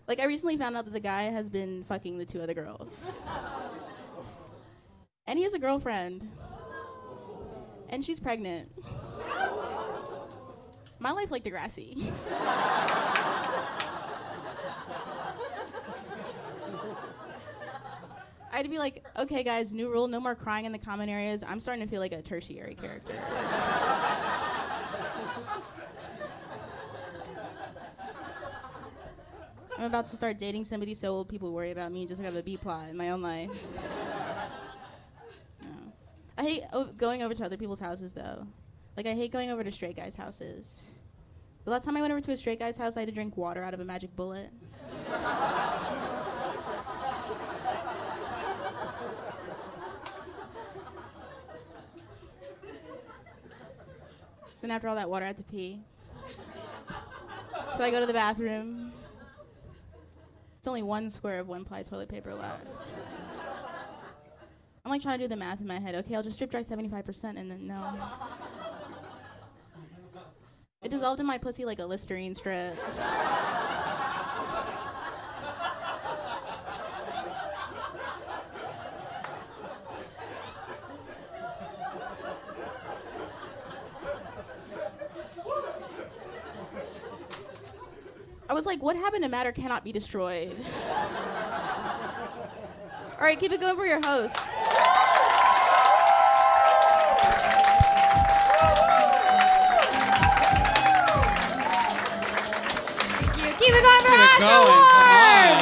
[0.06, 3.22] Like I recently found out that the guy has been fucking the two other girls.
[5.26, 6.28] and he has a girlfriend.
[7.88, 8.70] And she's pregnant.
[10.98, 12.12] My life like Degrassi.
[18.54, 21.08] I had to be like, okay, guys, new rule, no more crying in the common
[21.08, 21.42] areas.
[21.42, 23.14] I'm starting to feel like a tertiary character.
[29.78, 32.30] I'm about to start dating somebody so old people worry about me just like I
[32.32, 33.50] have a B plot in my own life.
[35.62, 35.68] No.
[36.38, 38.46] I hate o- going over to other people's houses though.
[38.96, 40.84] Like I hate going over to straight guys' houses.
[41.64, 43.36] The last time I went over to a straight guy's house, I had to drink
[43.36, 44.50] water out of a magic bullet.
[54.60, 55.80] then after all that water, I had to pee.
[57.76, 58.93] So I go to the bathroom.
[60.64, 62.66] It's only one square of one ply toilet paper left.
[64.82, 65.94] I'm like trying to do the math in my head.
[65.94, 67.92] Okay, I'll just strip dry 75% and then no.
[70.82, 72.78] It dissolved in my pussy like a Listerine strip.
[88.54, 90.54] I was like, what happened to matter cannot be destroyed?
[93.18, 94.36] All right, keep it going for your host.
[103.16, 103.42] Thank you.
[103.58, 104.70] Keep it going for Keep it going.
[104.70, 105.58] Ward.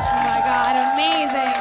[0.00, 1.52] Oh my God, amazing.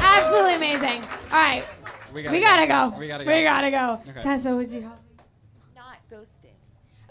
[0.00, 1.02] Absolutely amazing.
[1.32, 1.64] All right.
[2.12, 2.96] We We gotta go.
[2.96, 3.32] We gotta go.
[3.32, 4.00] We gotta go.
[4.08, 4.22] Okay.
[4.22, 5.03] Tessa, would you help?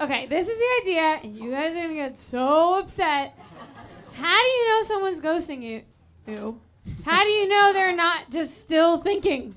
[0.03, 3.37] Okay, this is the idea, and you guys are gonna get so upset.
[4.15, 5.81] How do you know someone's ghosting you?
[6.27, 6.59] You.
[7.05, 9.55] How do you know they're not just still thinking?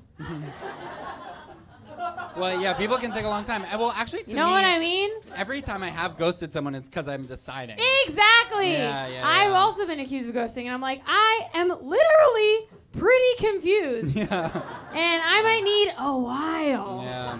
[2.37, 3.63] Well, yeah, people can take a long time.
[3.63, 5.09] Uh, Well, actually, to You know me, what I mean?
[5.35, 7.77] Every time I have ghosted someone, it's because I'm deciding.
[8.05, 8.71] Exactly.
[8.71, 9.57] Yeah, yeah, I've yeah.
[9.57, 14.61] also been accused of ghosting, and I'm like, I am literally pretty confused, Yeah.
[14.93, 17.01] and I might need a while.
[17.03, 17.37] Yeah.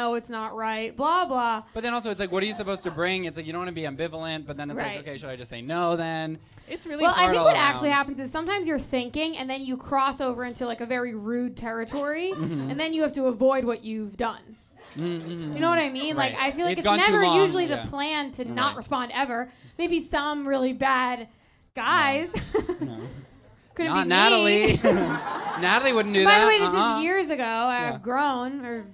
[0.00, 0.96] I know it's not right.
[0.96, 1.62] Blah blah.
[1.74, 3.24] But then also, it's like, what are you supposed to bring?
[3.26, 4.96] It's like you don't want to be ambivalent, but then it's Right.
[4.96, 6.38] like, okay, should I just say no then?
[6.68, 7.64] It's really well, I think all what around.
[7.64, 11.14] actually happens is sometimes you're thinking, and then you cross over into like a very
[11.14, 12.70] rude territory, Mhm.
[12.70, 14.56] and then you have to avoid what you've done.
[14.96, 15.50] Mm-hmm.
[15.50, 16.16] Do you know what I mean?
[16.16, 16.42] Like Right.
[16.44, 17.82] I feel like It's it's, gone too never long, usually yeah.
[17.82, 18.76] the plan to not Right.
[18.78, 19.48] respond ever.
[19.78, 21.28] Maybe some really bad
[21.76, 22.30] guys.
[23.76, 24.66] Couldn't Not be Natalie.
[24.66, 24.80] me.
[24.82, 26.40] Natalie wouldn't do By that.
[26.40, 26.98] the way, this uh-huh.
[26.98, 27.44] is years ago.
[27.44, 28.64] I've grown.
[28.64, 28.84] Or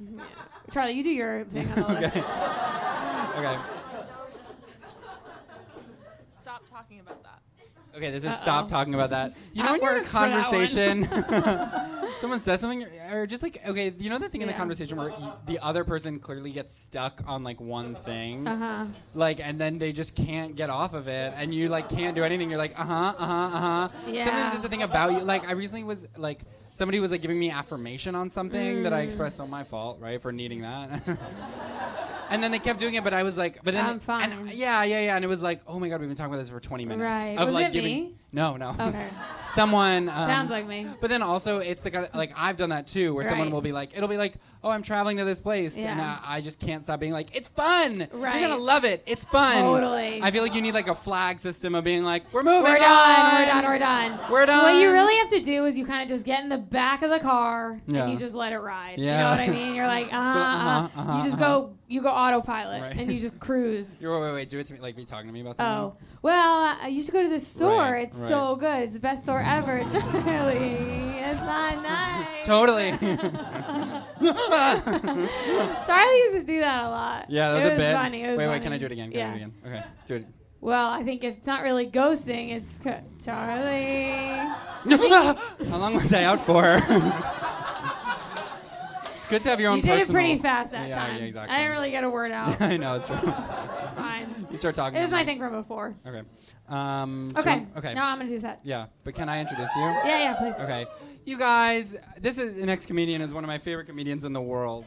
[0.72, 2.16] Charlie, you do your thing on the list.
[2.16, 3.58] Okay.
[6.28, 7.40] Stop talking about that.
[7.96, 8.36] Okay, this is Uh-oh.
[8.36, 9.32] stop talking about that.
[9.54, 10.42] You know That when you're in a works for that one.
[10.42, 11.08] conversation,
[12.18, 15.10] someone says something, or just like, okay, you know the thing in the conversation where
[15.10, 18.86] y- the other person clearly gets stuck on like one thing, Uh huh.
[19.14, 22.22] like, and then they just can't get off of it, and you like can't do
[22.22, 22.50] anything.
[22.50, 23.88] You're like, uh huh, uh huh, uh huh.
[24.08, 24.24] Yeah.
[24.26, 25.20] Sometimes it's the thing about you.
[25.20, 26.42] Like, I recently was like,
[26.76, 29.06] somebody was like giving me affirmation on something that I Mm.
[29.06, 31.02] expressed on my fault, right, for needing that.
[32.28, 34.32] And then they kept doing it, but I was like, but then I'm fine.
[34.32, 36.40] and- yeah, yeah, yeah, and it was like, oh my god, we've been talking about
[36.42, 37.38] this for 20 minutes Right.
[37.38, 37.94] of Was like it giving.
[37.96, 38.14] me?
[38.32, 38.70] No, no.
[38.70, 39.06] Okay.
[39.38, 40.08] Someone.
[40.08, 40.88] Um, Sounds like me.
[41.00, 43.60] But then also, it's the kind of like I've done that too, where someone will
[43.60, 44.34] be like, it'll be like,
[44.66, 46.18] oh, I'm traveling to this place, and Yeah.
[46.24, 48.08] I, I just can't stop being like, it's fun.
[48.12, 48.40] Right.
[48.40, 49.02] You're gonna love it.
[49.06, 49.62] It's fun.
[49.62, 50.20] Totally.
[50.22, 52.64] I feel like you need like a flag system of being like, we're moving.
[52.64, 52.80] We're on.
[52.80, 53.34] done.
[53.36, 53.64] We're done.
[53.64, 54.30] We're done.
[54.30, 54.62] We're done.
[54.64, 57.02] What you really have to do is you kind of just get in the back
[57.02, 58.04] of the car Yeah.
[58.04, 58.98] and you just let it ride.
[58.98, 59.12] Yeah.
[59.12, 59.74] You know what I mean?
[59.74, 61.60] You're like, uh, uh, uh-huh, uh-huh, you just uh-huh.
[61.60, 62.96] go, you go autopilot Right.
[62.96, 64.02] and you just cruise.
[64.02, 64.80] You're, wait, wait, wait, do it to me.
[64.80, 65.98] Like, be talking to me about something.
[66.02, 67.78] Oh, well, uh, you should go to the store.
[67.78, 68.28] Right, it's right.
[68.28, 68.82] so good.
[68.82, 69.78] It's the best store ever.
[69.92, 72.46] Charlie, it's not nice.
[72.46, 72.90] Totally.
[75.86, 77.30] Charlie used to do that a lot.
[77.30, 77.92] yeah, that was it a was bit.
[77.94, 78.22] funny.
[78.22, 79.10] It was wait, wait, can I do it again?
[79.10, 79.28] Can yeah.
[79.28, 79.52] I do it again?
[79.66, 80.26] Okay, do it.
[80.60, 82.78] Well, I think if it's not really ghosting, it's
[83.24, 84.36] Charlie.
[85.70, 86.64] How long was I out for?
[89.12, 91.16] it's good to have your own You did it pretty fast that yeah, time.
[91.16, 91.54] Yeah, exactly.
[91.54, 92.60] I didn't really get a word out.
[92.60, 93.16] I know it's true.
[93.16, 94.46] Fine.
[94.50, 94.98] You start talking.
[94.98, 95.94] It was my thing from before.
[96.06, 96.22] Okay.
[96.68, 97.66] Um, you Okay.
[97.76, 97.94] okay.
[97.94, 98.60] Now I'm gonna do that.
[98.64, 99.82] Yeah, but can I introduce you?
[99.82, 100.58] Yeah, yeah, please.
[100.58, 100.86] Okay.
[101.26, 104.84] You guys, this is an ex-comedian is one of my favorite comedians in the world.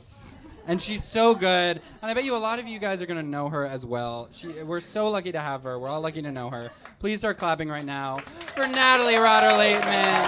[0.68, 1.82] And she's so good.
[2.02, 3.86] And I bet you a lot of you guys are going to know her as
[3.86, 4.30] well.
[4.32, 5.78] She, we're so lucky to have her.
[5.78, 6.72] We're all lucky to know her.
[7.00, 8.20] Please start clapping right now
[8.56, 10.24] for Natalie Rotter Laitman.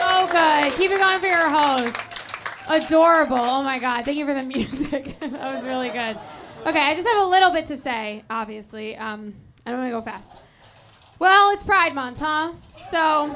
[0.00, 0.72] So good.
[0.78, 2.22] Keep it going for your host.
[2.70, 3.36] Adorable.
[3.36, 4.06] Oh my God.
[4.06, 5.20] Thank you for the music.
[5.20, 6.18] that was really good.
[6.66, 8.96] Okay, I just have a little bit to say, obviously.
[8.96, 9.34] Um,
[9.66, 10.38] I don't want to go fast.
[11.18, 12.52] Well, it's Pride Month, huh?
[12.84, 13.26] So,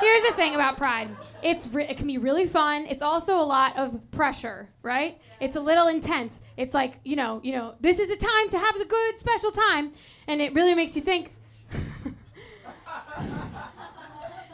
[0.00, 1.08] here's the thing about Pride.
[1.42, 2.86] It's re- it can be really fun.
[2.86, 5.18] It's also a lot of pressure, right?
[5.40, 6.40] It's a little intense.
[6.58, 9.50] It's like you know, you know, this is the time to have the good special
[9.50, 9.92] time,
[10.26, 11.32] and it really makes you think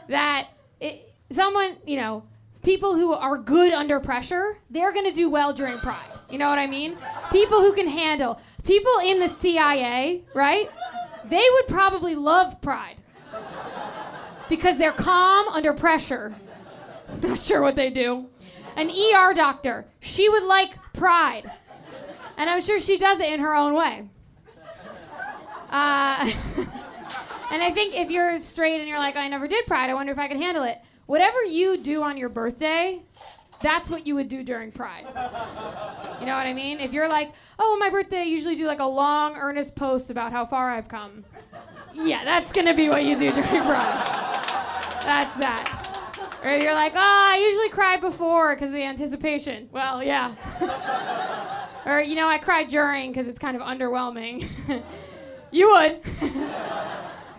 [0.07, 0.47] that
[0.79, 2.23] it, someone, you know,
[2.63, 5.99] people who are good under pressure, they're going to do well during Pride.
[6.29, 6.97] You know what I mean?
[7.31, 8.39] people who can handle.
[8.63, 10.69] People in the CIA, right?
[11.25, 12.97] They would probably love Pride
[14.49, 16.35] because they're calm under pressure.
[17.23, 18.27] Not sure what they do.
[18.75, 21.49] An ER doctor, she would like Pride.
[22.37, 24.09] And I'm sure she does it in her own way.
[25.69, 26.29] Uh,
[27.51, 30.11] and I think if you're straight and you're like, I never did Pride, I wonder
[30.11, 30.77] if I could handle it.
[31.05, 33.01] Whatever you do on your birthday,
[33.61, 35.05] that's what you would do during Pride.
[36.19, 36.79] You know what I mean?
[36.79, 40.31] If you're like, oh, my birthday, I usually do like a long, earnest post about
[40.31, 41.23] how far I've come.
[41.93, 44.05] Yeah, that's gonna be what you do during Pride.
[45.03, 45.81] That's that.
[46.43, 49.69] Or you're like, oh, I usually cry before because of the anticipation.
[49.71, 50.33] Well, yeah.
[51.85, 54.49] or, you know, I cry during because it's kind of underwhelming.
[55.51, 56.01] you would.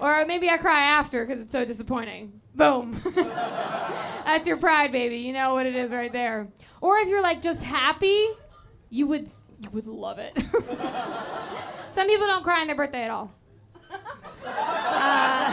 [0.01, 2.42] or maybe I cry after because it's so disappointing.
[2.55, 3.01] Boom.
[3.15, 5.19] That's your pride, baby.
[5.19, 6.49] You know what it is right there.
[6.81, 8.27] Or if you're like just happy,
[8.91, 9.29] you would
[9.61, 10.37] you would love it.
[11.91, 13.33] Some people don't cry on their birthday at all.
[14.45, 15.51] Uh,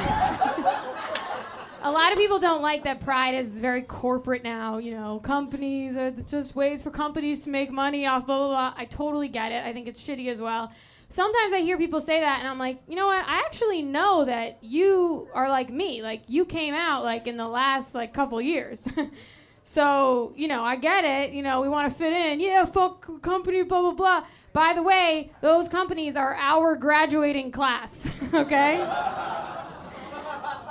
[1.83, 4.77] a lot of people don't like that pride is very corporate now.
[4.77, 8.73] You know, companies, it's just ways for companies to make money off blah, blah, blah.
[8.77, 9.65] I totally get it.
[9.65, 10.71] I think it's shitty as well.
[11.11, 13.25] Sometimes I hear people say that, and I'm like, you know what?
[13.27, 16.03] I actually know that you are like me.
[16.03, 18.87] Like, you came out, like, in the last, like, couple years.
[19.63, 21.33] so, you know, I get it.
[21.33, 22.39] You know, we want to fit in.
[22.39, 24.23] Yeah, fuck company, blah, blah, blah.
[24.53, 28.77] By the way, those companies are our graduating class, okay?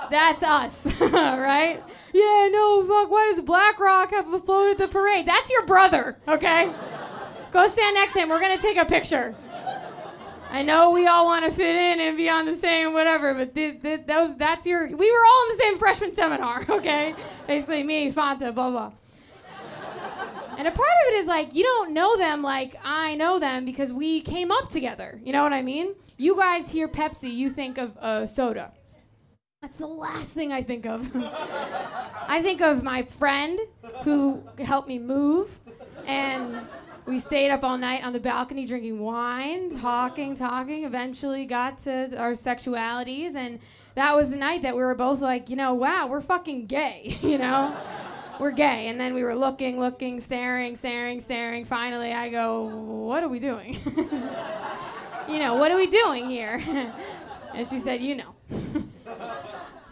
[0.08, 1.82] That's us, right?
[2.12, 5.26] Yeah, no, fuck, why does BlackRock have a float at the parade?
[5.26, 6.72] That's your brother, okay?
[7.50, 8.28] Go stand next to him.
[8.28, 9.34] We're gonna take a picture.
[10.50, 13.54] I know we all want to fit in and be on the same whatever, but
[13.54, 14.86] th- th- those that's your.
[14.86, 17.14] We were all in the same freshman seminar, okay?
[17.46, 18.92] Basically, me, Fanta, blah blah.
[20.56, 23.64] And a part of it is like you don't know them like I know them
[23.64, 25.20] because we came up together.
[25.22, 25.94] You know what I mean?
[26.16, 28.72] You guys hear Pepsi, you think of uh, soda.
[29.62, 31.10] That's the last thing I think of.
[31.16, 33.58] I think of my friend
[34.02, 35.48] who helped me move,
[36.06, 36.66] and
[37.08, 40.84] we stayed up all night on the balcony drinking wine, talking, talking.
[40.84, 43.58] Eventually got to our sexualities, and
[43.94, 47.18] that was the night that we were both like, you know, wow, we're fucking gay,
[47.22, 47.74] you know?
[48.38, 48.88] we're gay.
[48.88, 51.64] And then we were looking, looking, staring, staring, staring.
[51.64, 53.78] Finally, I go, what are we doing?
[55.28, 56.62] you know, what are we doing here?
[57.54, 58.34] and she said, you know.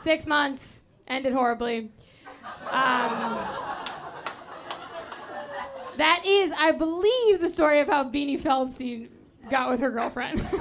[0.03, 1.91] Six months, ended horribly.
[2.71, 3.39] Um,
[5.97, 9.09] that is, I believe, the story of how Beanie Feldstein
[9.51, 10.41] got with her girlfriend.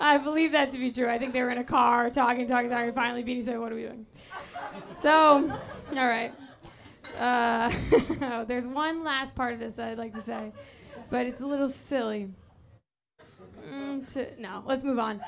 [0.00, 1.08] I believe that to be true.
[1.08, 2.92] I think they were in a car talking, talking, talking.
[2.92, 4.06] Finally, Beanie said, What are we doing?
[4.96, 5.50] So,
[5.96, 6.32] all right.
[7.18, 7.72] Uh,
[8.22, 10.52] oh, there's one last part of this that I'd like to say,
[11.10, 12.28] but it's a little silly.
[13.68, 15.20] Mm, sh- no, let's move on.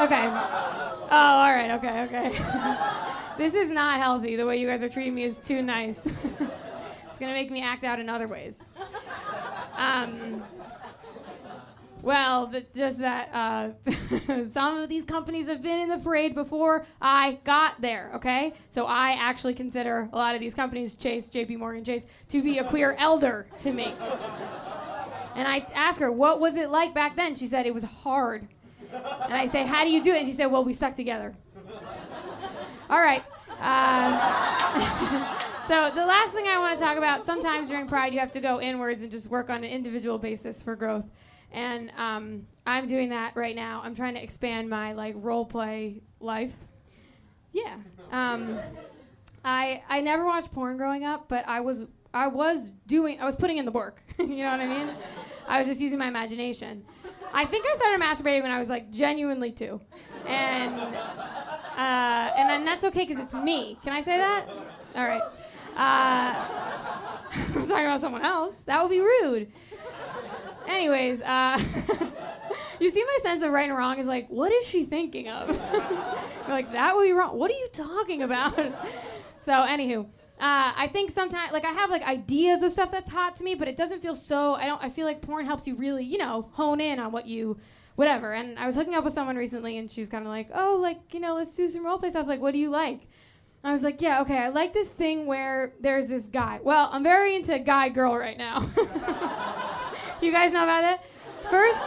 [0.00, 0.26] Okay.
[0.26, 1.72] Oh, all right.
[1.72, 2.38] Okay, okay.
[3.38, 4.36] this is not healthy.
[4.36, 6.06] The way you guys are treating me is too nice.
[7.22, 8.64] It's gonna make me act out in other ways.
[9.76, 10.42] Um,
[12.02, 16.84] well, the, just that uh, some of these companies have been in the parade before
[17.00, 18.10] I got there.
[18.16, 21.58] Okay, so I actually consider a lot of these companies, Chase, J.P.
[21.58, 23.94] Morgan Chase, to be a queer elder to me.
[25.36, 27.36] And I asked her, what was it like back then?
[27.36, 28.48] She said, it was hard.
[28.92, 30.18] And I say, how do you do it?
[30.18, 31.36] And she said, well, we stuck together.
[32.90, 33.22] All right.
[33.62, 38.32] Uh, so the last thing I want to talk about, sometimes during Pride, you have
[38.32, 41.06] to go inwards and just work on an individual basis for growth.
[41.52, 43.82] And um, I'm doing that right now.
[43.84, 46.54] I'm trying to expand my like role play life.
[47.52, 47.76] Yeah.
[48.10, 48.58] Um,
[49.44, 53.36] I I never watched porn growing up, but I was I was doing, I was
[53.36, 54.02] putting in the work.
[54.18, 54.94] you know what I mean?
[55.48, 56.84] I was just using my imagination.
[57.32, 59.80] I think I started masturbating when I was like genuinely two,
[60.26, 63.78] and uh, and then that's okay because it's me.
[63.82, 64.46] Can I say that?
[64.94, 65.22] All right.
[65.76, 66.34] Uh,
[67.54, 68.58] I'm talking about someone else.
[68.60, 69.50] That would be rude.
[70.66, 71.58] Anyways, uh,
[72.80, 75.48] you see my sense of right and wrong is like, what is she thinking of?
[76.48, 77.36] like that would be wrong.
[77.38, 78.56] What are you talking about?
[79.40, 80.06] so, anywho.
[80.40, 83.54] Uh, I think sometimes, like, I have like ideas of stuff that's hot to me,
[83.54, 84.54] but it doesn't feel so.
[84.54, 84.82] I don't.
[84.82, 87.58] I feel like porn helps you really, you know, hone in on what you,
[87.96, 88.32] whatever.
[88.32, 90.78] And I was hooking up with someone recently, and she was kind of like, "Oh,
[90.80, 92.26] like, you know, let's do some role play stuff.
[92.26, 93.08] Like, what do you like?"
[93.64, 94.38] I was like, "Yeah, okay.
[94.38, 96.60] I like this thing where there's this guy.
[96.62, 98.60] Well, I'm very into guy girl right now.
[100.20, 101.00] you guys know about it?
[101.50, 101.80] First,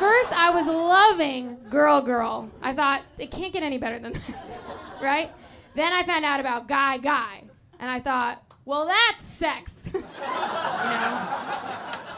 [0.00, 2.50] first I was loving girl girl.
[2.62, 4.52] I thought it can't get any better than this,
[5.02, 5.32] right?"
[5.74, 7.44] Then I found out about guy guy,
[7.78, 9.88] and I thought, well, that's sex.
[9.94, 10.04] you know?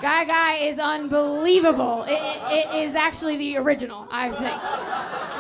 [0.03, 2.03] Guy Guy is unbelievable.
[2.09, 4.61] It, it, it is actually the original, I think.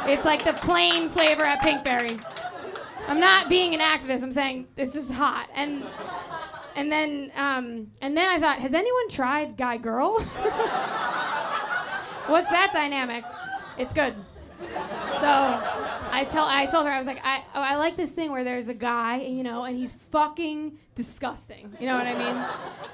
[0.09, 2.25] It's like the plain flavor at Pinkberry.
[3.09, 4.23] I'm not being an activist.
[4.23, 5.49] I'm saying it's just hot.
[5.53, 5.85] And
[6.77, 10.21] and then um, and then I thought, has anyone tried Guy Girl?
[12.29, 13.25] What's that dynamic?
[13.77, 14.15] It's good.
[14.61, 15.27] So
[16.13, 18.45] I tell I told her I was like I oh, I like this thing where
[18.45, 21.73] there's a guy you know and he's fucking disgusting.
[21.81, 22.45] You know what I mean?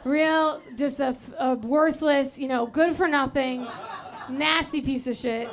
[0.04, 3.66] Real just a, a worthless you know good for nothing
[4.28, 5.50] nasty piece of shit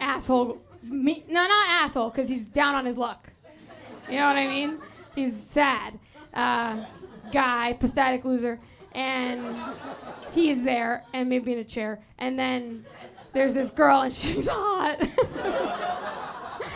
[0.00, 0.60] asshole.
[0.82, 3.28] Me, no not asshole because he's down on his luck.
[4.08, 4.78] You know what I mean?
[5.14, 5.98] He's sad
[6.32, 6.84] uh,
[7.32, 8.60] guy pathetic loser.
[8.92, 9.56] And
[10.32, 12.00] he's there and maybe in a chair.
[12.18, 12.86] And then
[13.36, 14.98] there's this girl and she's hot.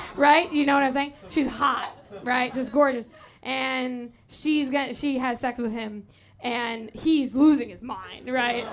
[0.16, 0.52] right?
[0.52, 1.14] You know what I'm saying?
[1.30, 1.92] She's hot,
[2.22, 2.52] right?
[2.54, 3.06] Just gorgeous.
[3.42, 6.06] And she's gonna she has sex with him
[6.42, 8.64] and he's losing his mind, right?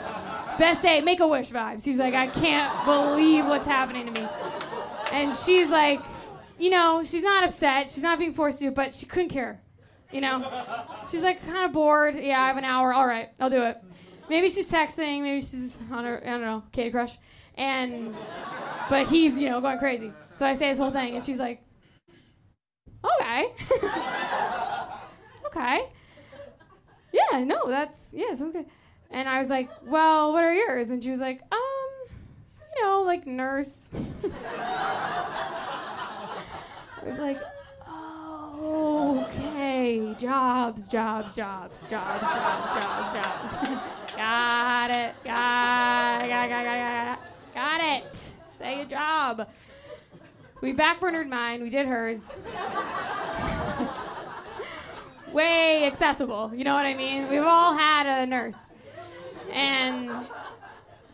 [0.57, 1.83] Best day, make a wish vibes.
[1.83, 4.27] He's like, I can't believe what's happening to me.
[5.11, 6.01] And she's like,
[6.57, 9.61] you know, she's not upset, she's not being forced to but she couldn't care.
[10.11, 10.85] You know?
[11.09, 12.15] She's like kind of bored.
[12.15, 12.93] Yeah, I have an hour.
[12.93, 13.77] All right, I'll do it.
[14.29, 17.17] Maybe she's texting, maybe she's on her, I don't know, Candy Crush
[17.57, 18.15] and
[18.89, 20.13] but he's you know going crazy.
[20.35, 21.61] So I say this whole thing, and she's like,
[23.03, 23.47] "Okay,
[25.47, 25.81] okay,
[27.11, 28.65] yeah, no, that's yeah, sounds good."
[29.09, 32.07] And I was like, "Well, what are yours?" And she was like, "Um,
[32.75, 33.91] you know, like nurse."
[34.23, 34.29] I
[37.05, 37.39] was like,
[38.61, 43.55] "Okay, jobs, jobs, jobs, jobs, jobs, jobs, jobs."
[44.17, 45.13] got it.
[45.23, 46.27] Got.
[46.27, 46.49] Got.
[46.49, 46.49] Got.
[46.49, 46.65] Got.
[46.65, 46.96] Got
[48.97, 49.47] job.
[50.61, 51.61] We backburnered mine.
[51.61, 52.33] We did hers.
[55.31, 56.51] Way accessible.
[56.55, 57.29] You know what I mean?
[57.29, 58.65] We've all had a nurse.
[59.51, 60.09] And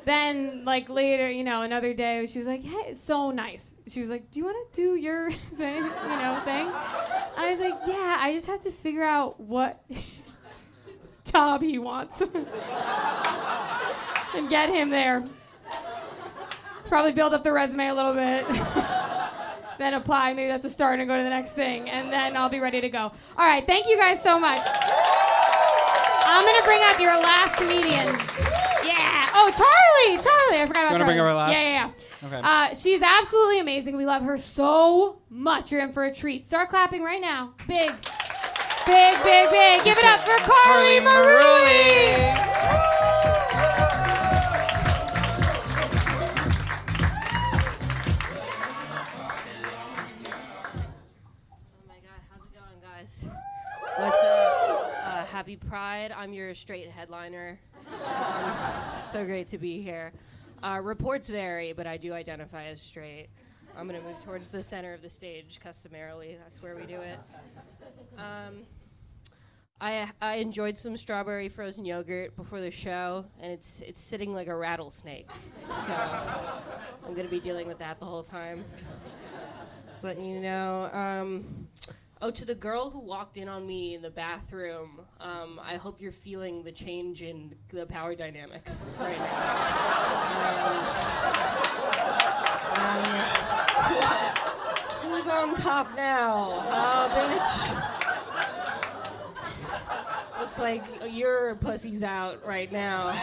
[0.05, 4.09] then, like later, you know, another day, she was like, "Hey, so nice." She was
[4.09, 6.67] like, "Do you want to do your thing, you know, thing?"
[7.37, 9.83] I was like, "Yeah, I just have to figure out what
[11.31, 12.21] job he wants
[14.35, 15.23] and get him there."
[16.87, 18.45] Probably build up the resume a little bit.
[19.77, 20.33] then apply.
[20.33, 21.89] Maybe that's a start and go to the next thing.
[21.89, 22.99] And then I'll be ready to go.
[22.99, 23.65] All right.
[23.65, 24.61] Thank you guys so much.
[26.25, 28.07] I'm going to bring up your last comedian.
[28.85, 29.29] Yeah.
[29.35, 30.21] Oh, Charlie.
[30.21, 30.61] Charlie.
[30.61, 31.05] I forgot about you Charlie.
[31.05, 31.51] bring up her last?
[31.51, 32.27] Yeah, yeah, yeah.
[32.27, 32.41] Okay.
[32.43, 33.97] Uh, she's absolutely amazing.
[33.97, 35.71] We love her so much.
[35.71, 36.45] You're in for a treat.
[36.45, 37.53] Start clapping right now.
[37.67, 37.91] Big.
[38.85, 39.83] Big, big, big.
[39.83, 42.89] Give it up for Carly, Maruli.
[55.43, 56.13] Happy Pride.
[56.15, 57.59] I'm your straight headliner.
[58.05, 58.53] Um,
[59.03, 60.13] so great to be here.
[60.63, 63.27] Uh, reports vary, but I do identify as straight.
[63.77, 66.37] I'm going to move towards the center of the stage customarily.
[66.41, 67.19] That's where we do it.
[68.17, 68.61] Um,
[69.81, 74.47] I, I enjoyed some strawberry frozen yogurt before the show, and it's, it's sitting like
[74.47, 75.27] a rattlesnake.
[75.67, 75.93] So
[77.05, 78.63] I'm going to be dealing with that the whole time.
[79.87, 80.89] Just letting you know.
[80.93, 81.67] Um,
[82.25, 85.99] Oh, to the girl who walked in on me in the bathroom, um, I hope
[85.99, 88.65] you're feeling the change in the power dynamic
[88.97, 89.43] right now.
[92.79, 93.03] Um, um,
[95.11, 96.63] who's on top now?
[96.71, 97.59] Oh, bitch.
[100.39, 103.13] Looks like your pussy's out right now.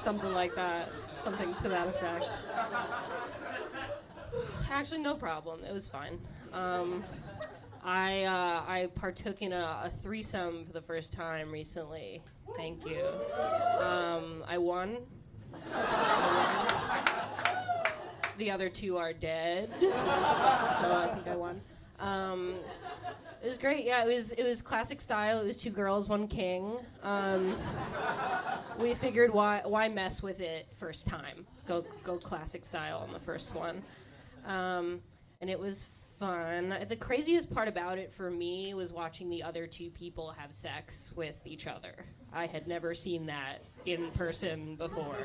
[0.00, 0.90] Something like that.
[1.22, 2.28] Something to that effect.
[4.72, 5.62] Actually, no problem.
[5.62, 6.18] It was fine.
[7.82, 12.22] I uh, I partook in a, a, threesome for the first time recently.
[12.56, 13.06] Thank you.
[13.78, 14.98] Um, I won.
[18.36, 21.60] the other two are dead, so I think I won.
[21.98, 22.54] Um,
[23.42, 23.86] it was great.
[23.86, 25.40] Yeah, it was it was classic style.
[25.40, 26.76] It was two girls, one king.
[27.02, 27.56] Um,
[28.78, 31.46] we figured why why mess with it first time.
[31.66, 33.82] Go go classic style on the first one,
[34.46, 35.00] um,
[35.40, 35.86] and it was
[36.20, 36.76] fun.
[36.86, 41.14] The craziest part about it for me was watching the other two people have sex
[41.16, 41.94] with each other.
[42.30, 45.16] I had never seen that in person before.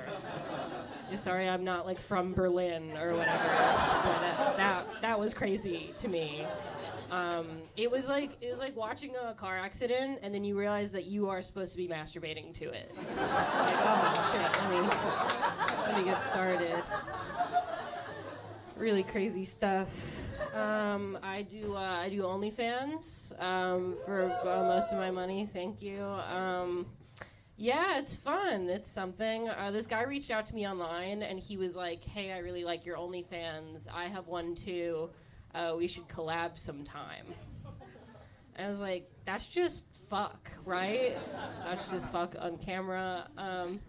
[1.17, 6.47] Sorry, I'm not like from Berlin or whatever, that, that, that was crazy to me.
[7.11, 7.45] Um,
[7.75, 11.05] it was like it was like watching a car accident, and then you realize that
[11.05, 12.91] you are supposed to be masturbating to it.
[12.95, 14.41] Like, oh shit!
[14.61, 14.79] Let me
[15.85, 16.83] let me get started.
[18.75, 19.89] Really crazy stuff.
[20.53, 25.49] Um, I do uh, I do OnlyFans um, for uh, most of my money.
[25.51, 26.03] Thank you.
[26.03, 26.85] Um,
[27.57, 28.69] yeah, it's fun.
[28.69, 29.47] It's something.
[29.49, 32.65] Uh, this guy reached out to me online and he was like, hey, I really
[32.65, 33.87] like your OnlyFans.
[33.93, 35.09] I have one too.
[35.53, 37.33] Uh, we should collab sometime.
[38.57, 41.17] And I was like, that's just fuck, right?
[41.63, 43.29] That's just fuck on camera.
[43.37, 43.79] Um,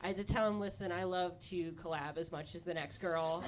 [0.00, 2.98] I had to tell him, listen, I love to collab as much as the next
[2.98, 3.44] girl.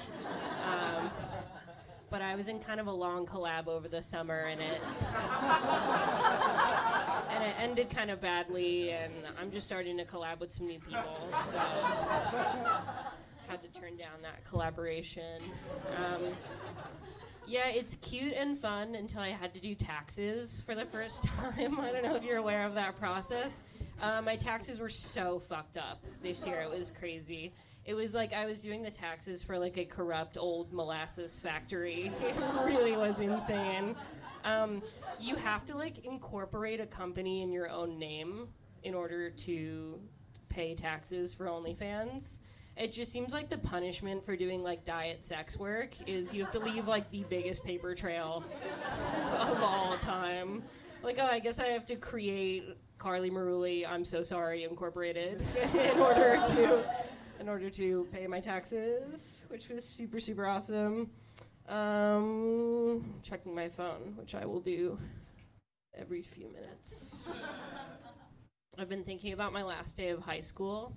[2.09, 4.81] But I was in kind of a long collab over the summer, and it
[7.29, 8.91] and it ended kind of badly.
[8.91, 11.57] And I'm just starting to collab with some new people, so
[13.47, 15.41] had to turn down that collaboration.
[15.97, 16.21] Um,
[17.45, 21.79] yeah, it's cute and fun until I had to do taxes for the first time.
[21.79, 23.61] I don't know if you're aware of that process.
[24.01, 26.59] Uh, my taxes were so fucked up this year.
[26.59, 27.53] It was crazy.
[27.87, 32.11] It was like I was doing the taxes for like a corrupt old molasses factory.
[32.21, 32.35] it
[32.65, 33.95] really was insane.
[34.43, 34.83] Um,
[35.21, 38.49] you have to like incorporate a company in your own name
[38.83, 39.99] in order to
[40.49, 42.39] pay taxes for OnlyFans.
[42.75, 46.51] It just seems like the punishment for doing like diet sex work is you have
[46.51, 48.43] to leave like the biggest paper trail
[49.31, 50.61] of all time.
[51.03, 55.43] Like, oh, I guess I have to create Carly Maruli, I'm so sorry, Incorporated,
[55.73, 56.83] in order to
[57.39, 61.09] in order to pay my taxes, which was super super awesome.
[61.69, 64.97] Um, checking my phone, which I will do
[65.93, 67.35] every few minutes.
[68.77, 70.95] I've been thinking about my last day of high school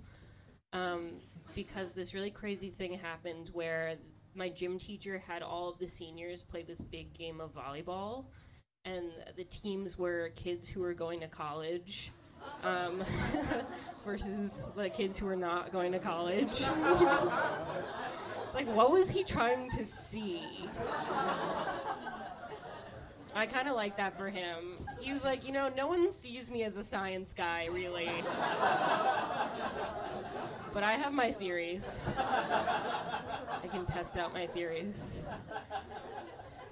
[0.71, 1.13] um,
[1.55, 3.95] because this really crazy thing happened where
[4.33, 8.25] my gym teacher had all of the seniors play this big game of volleyball,
[8.85, 12.11] and the teams were kids who were going to college.
[12.63, 13.03] Um,
[14.05, 16.47] versus the kids who are not going to college.
[16.61, 16.61] it's
[18.53, 20.43] like, what was he trying to see?
[23.33, 24.75] I kind of like that for him.
[24.99, 28.09] He was like, you know, no one sees me as a science guy, really.
[30.73, 32.09] but I have my theories.
[32.17, 35.21] I can test out my theories.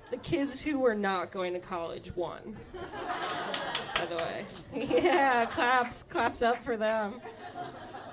[0.10, 2.58] The kids who were not going to college won.
[3.96, 4.46] By the way.
[4.74, 7.22] yeah, claps, claps up for them.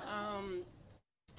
[0.07, 0.61] Um,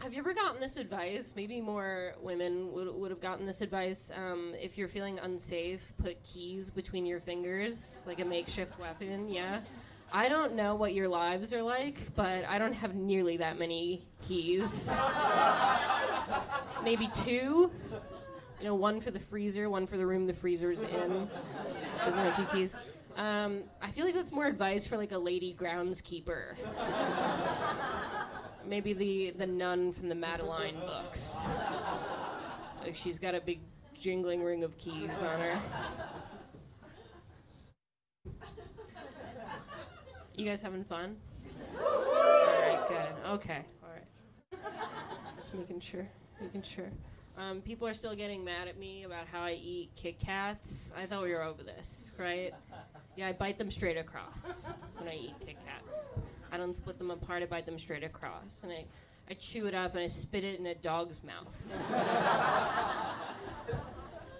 [0.01, 1.35] have you ever gotten this advice?
[1.37, 4.11] Maybe more women would, would have gotten this advice.
[4.17, 9.61] Um, if you're feeling unsafe, put keys between your fingers, like a makeshift weapon, yeah?
[10.13, 14.03] I don't know what your lives are like, but I don't have nearly that many
[14.27, 14.91] keys.
[16.83, 17.71] Maybe two.
[18.59, 21.29] You know, one for the freezer, one for the room the freezer's in.
[22.05, 22.77] Those are my two keys.
[23.17, 26.55] Um, I feel like that's more advice for like a lady groundskeeper.
[28.67, 31.37] Maybe the the nun from the Madeline books.
[32.83, 33.61] Like she's got a big
[33.99, 35.61] jingling ring of keys on her.
[40.37, 41.17] You guys having fun?
[41.81, 41.87] All
[42.61, 43.31] right, good.
[43.31, 44.63] Okay, all right.
[45.37, 46.09] Just making sure,
[46.41, 46.91] making sure.
[47.39, 50.93] Um, people are still getting mad at me about how I eat Kit Kats.
[50.97, 52.53] I thought we were over this, right?
[53.17, 54.65] Yeah, I bite them straight across
[54.97, 56.09] when I eat Kit Kats.
[56.51, 58.63] I don't split them apart, I bite them straight across.
[58.65, 58.85] And I,
[59.31, 61.55] I chew it up and I spit it in a dog's mouth.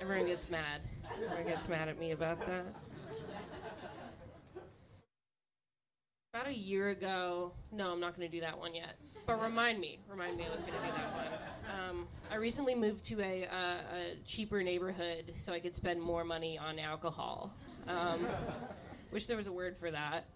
[0.01, 0.81] Everyone gets mad.
[1.15, 2.65] Everyone gets mad at me about that.
[6.35, 8.97] About a year ago, no, I'm not going to do that one yet.
[9.25, 11.27] But remind me, remind me I was going to do that one.
[11.89, 16.59] Um, I recently moved to a, a, cheaper neighborhood so I could spend more money
[16.59, 17.55] on alcohol.
[17.87, 18.29] Um,
[19.11, 20.27] wish there was a word for that.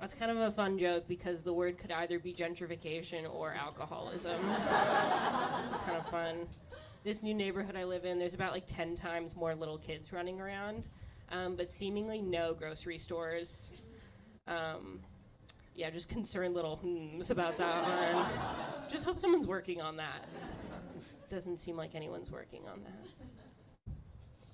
[0.00, 4.40] That's kind of a fun joke because the word could either be gentrification or alcoholism.
[4.40, 6.46] kind of fun.
[7.02, 10.40] This new neighborhood I live in, there's about like 10 times more little kids running
[10.40, 10.86] around
[11.32, 13.72] um, but seemingly no grocery stores.
[14.46, 15.00] Um,
[15.74, 18.26] yeah, just concerned little hmms about that one.
[18.90, 20.26] just hope someone's working on that.
[21.30, 23.94] Doesn't seem like anyone's working on that.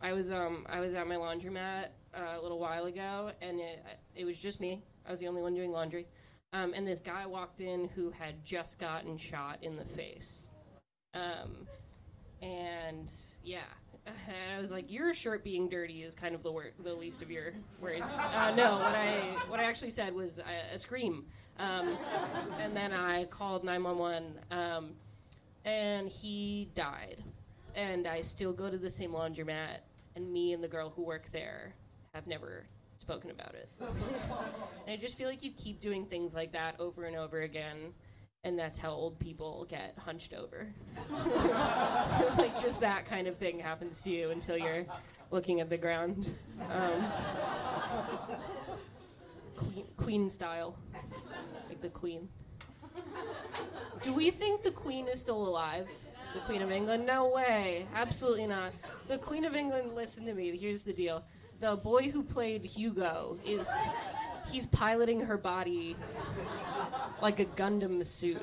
[0.00, 3.84] I was um I was at my laundromat uh, a little while ago, and it
[4.14, 4.80] it was just me.
[5.04, 6.06] I was the only one doing laundry,
[6.52, 10.46] um, and this guy walked in who had just gotten shot in the face,
[11.14, 11.66] um,
[12.42, 13.10] and
[13.42, 13.62] yeah,
[14.28, 17.22] and I was like, "Your shirt being dirty is kind of the wor- the least
[17.22, 21.26] of your worries." Uh, no, what I what I actually said was a, a scream,
[21.58, 21.96] um,
[22.60, 24.90] and then I called 911, um,
[25.64, 27.22] and he died.
[27.74, 29.78] And I still go to the same laundromat,
[30.16, 31.74] and me and the girl who work there
[32.12, 32.66] have never
[32.96, 33.68] spoken about it.
[33.80, 33.90] and
[34.88, 37.92] I just feel like you keep doing things like that over and over again
[38.44, 40.68] and that's how old people get hunched over.
[42.38, 44.84] like just that kind of thing happens to you until you're
[45.30, 46.34] looking at the ground.
[46.70, 47.04] Um,
[49.56, 50.76] queen, queen style,
[51.68, 52.28] like the queen.
[54.02, 55.88] Do we think the queen is still alive?
[56.34, 57.06] The Queen of England?
[57.06, 57.86] No way.
[57.94, 58.72] Absolutely not.
[59.08, 60.54] The Queen of England, listen to me.
[60.56, 61.24] Here's the deal.
[61.60, 63.68] The boy who played Hugo is
[64.50, 65.96] he's piloting her body
[67.22, 68.42] like a Gundam suit.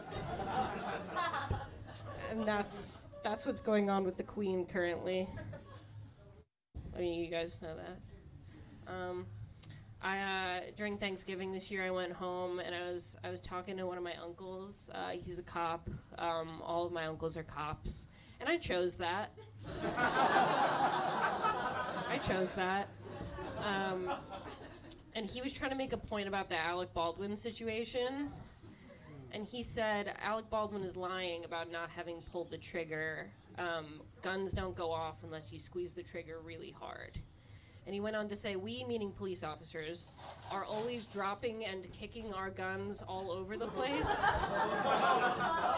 [2.30, 5.28] And that's that's what's going on with the Queen currently.
[6.96, 8.94] I mean, you guys know that.
[8.94, 9.26] Um,
[10.02, 13.76] I uh, during Thanksgiving this year, I went home and I was I was talking
[13.78, 14.90] to one of my uncles.
[14.94, 15.90] Uh, he's a cop.
[16.20, 18.08] Um, all of my uncles are cops,
[18.40, 19.32] and I chose that.
[22.08, 22.88] I chose that.
[23.64, 24.12] Um,
[25.16, 28.30] and he was trying to make a point about the Alec Baldwin situation.
[29.32, 33.28] And he said Alec Baldwin is lying about not having pulled the trigger.
[33.58, 37.18] Um, guns don't go off unless you squeeze the trigger really hard.
[37.86, 40.12] And he went on to say, We, meaning police officers,
[40.52, 44.26] are always dropping and kicking our guns all over the place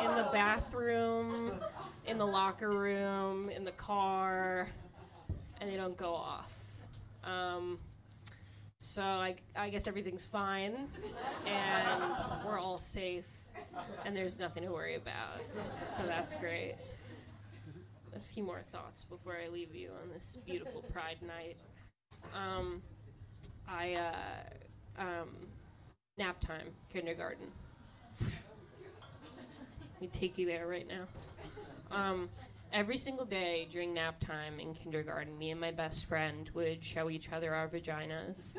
[0.03, 1.59] in the bathroom,
[2.05, 4.69] in the locker room, in the car,
[5.59, 6.53] and they don't go off.
[7.23, 7.77] Um,
[8.97, 10.87] so I, I guess everything's fine,
[11.45, 13.25] and we're all safe,
[14.05, 15.41] and there's nothing to worry about.
[15.83, 16.73] So that's great.
[18.15, 21.57] A few more thoughts before I leave you on this beautiful Pride night.
[22.33, 22.81] Um,
[23.67, 25.29] I uh, um,
[26.17, 27.45] nap time, kindergarten.
[28.19, 31.05] Let me take you there right now.
[31.95, 32.29] Um,
[32.73, 37.10] every single day during nap time in kindergarten, me and my best friend would show
[37.10, 38.56] each other our vaginas.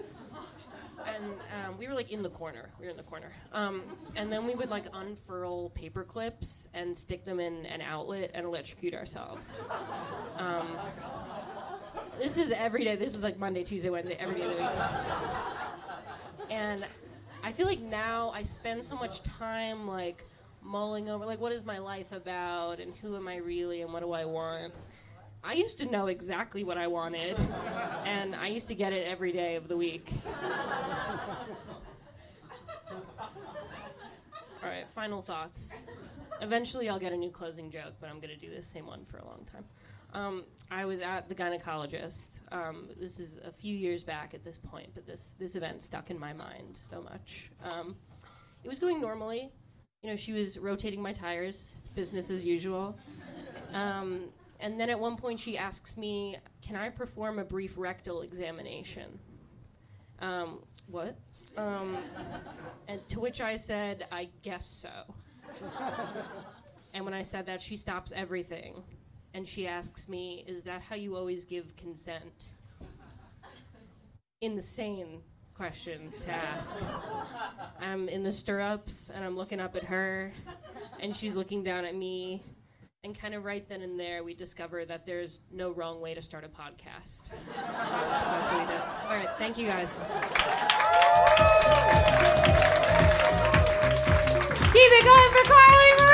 [1.07, 1.25] And
[1.65, 2.71] um, we were like in the corner.
[2.79, 3.33] We were in the corner.
[3.53, 3.83] Um,
[4.17, 8.45] and then we would like unfurl paper clips and stick them in an outlet and
[8.45, 9.47] electrocute ourselves.
[10.37, 10.77] Um,
[12.19, 12.97] this is every day.
[12.97, 14.71] This is like Monday, Tuesday, Wednesday, every day of the week.
[16.51, 16.85] And
[17.45, 20.25] I feel like now I spend so much time like
[20.63, 24.03] mulling over like what is my life about and who am I really and what
[24.03, 24.75] do I want.
[25.43, 27.39] I used to know exactly what I wanted,
[28.05, 30.11] and I used to get it every day of the week.
[34.63, 35.87] All right, final thoughts.
[36.41, 39.05] Eventually, I'll get a new closing joke, but I'm going to do this same one
[39.05, 39.65] for a long time.
[40.13, 42.41] Um, I was at the gynecologist.
[42.51, 46.11] Um, this is a few years back at this point, but this this event stuck
[46.11, 47.51] in my mind so much.
[47.63, 47.97] Um,
[48.65, 49.51] it was going normally.
[50.03, 52.97] You know, she was rotating my tires, business as usual.
[53.73, 54.29] Um,
[54.61, 59.19] and then at one point, she asks me, "Can I perform a brief rectal examination?"
[60.21, 61.17] Um, what?
[61.57, 61.99] Um,
[62.87, 65.15] and to which I said, "I guess so."
[66.95, 68.83] and when I said that, she stops everything
[69.35, 72.51] and she asks me, Is that how you always give consent?
[74.41, 75.21] Insane
[75.59, 76.79] question to ask.
[77.81, 80.33] I'm in the stirrups and I'm looking up at her,
[81.01, 82.45] and she's looking down at me.
[83.03, 86.23] And kind of right then and there, we discover that there's no wrong way to
[86.23, 87.27] start a podcast.
[87.27, 88.81] so that's what we did.
[89.05, 90.05] All right, thank you guys.
[94.73, 96.08] Keep it going for Carly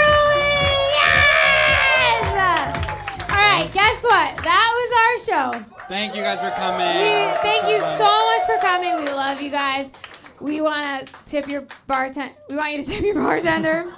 [3.60, 4.36] right, guess what?
[4.44, 4.90] That was
[5.30, 5.64] our show.
[5.88, 6.96] Thank you guys for coming.
[6.96, 7.98] We, thank So you fun.
[7.98, 9.04] so much for coming.
[9.04, 9.90] We love you guys.
[10.40, 12.34] We want to tip your bartender.
[12.48, 13.92] We want you to tip your bartender.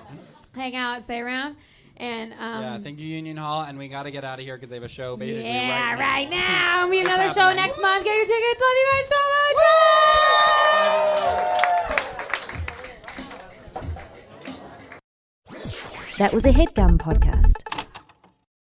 [0.55, 1.57] Hang out, stay around,
[1.99, 4.57] and um, yeah, thank you, Union Hall, and we got to get out of here
[4.57, 6.89] because they have a show basically yeah, right, right now.
[6.91, 8.05] We have It's another show next month.
[8.05, 8.61] Get your tickets.
[8.61, 9.57] Love you guys so much.
[16.19, 17.86] That was a headgum podcast.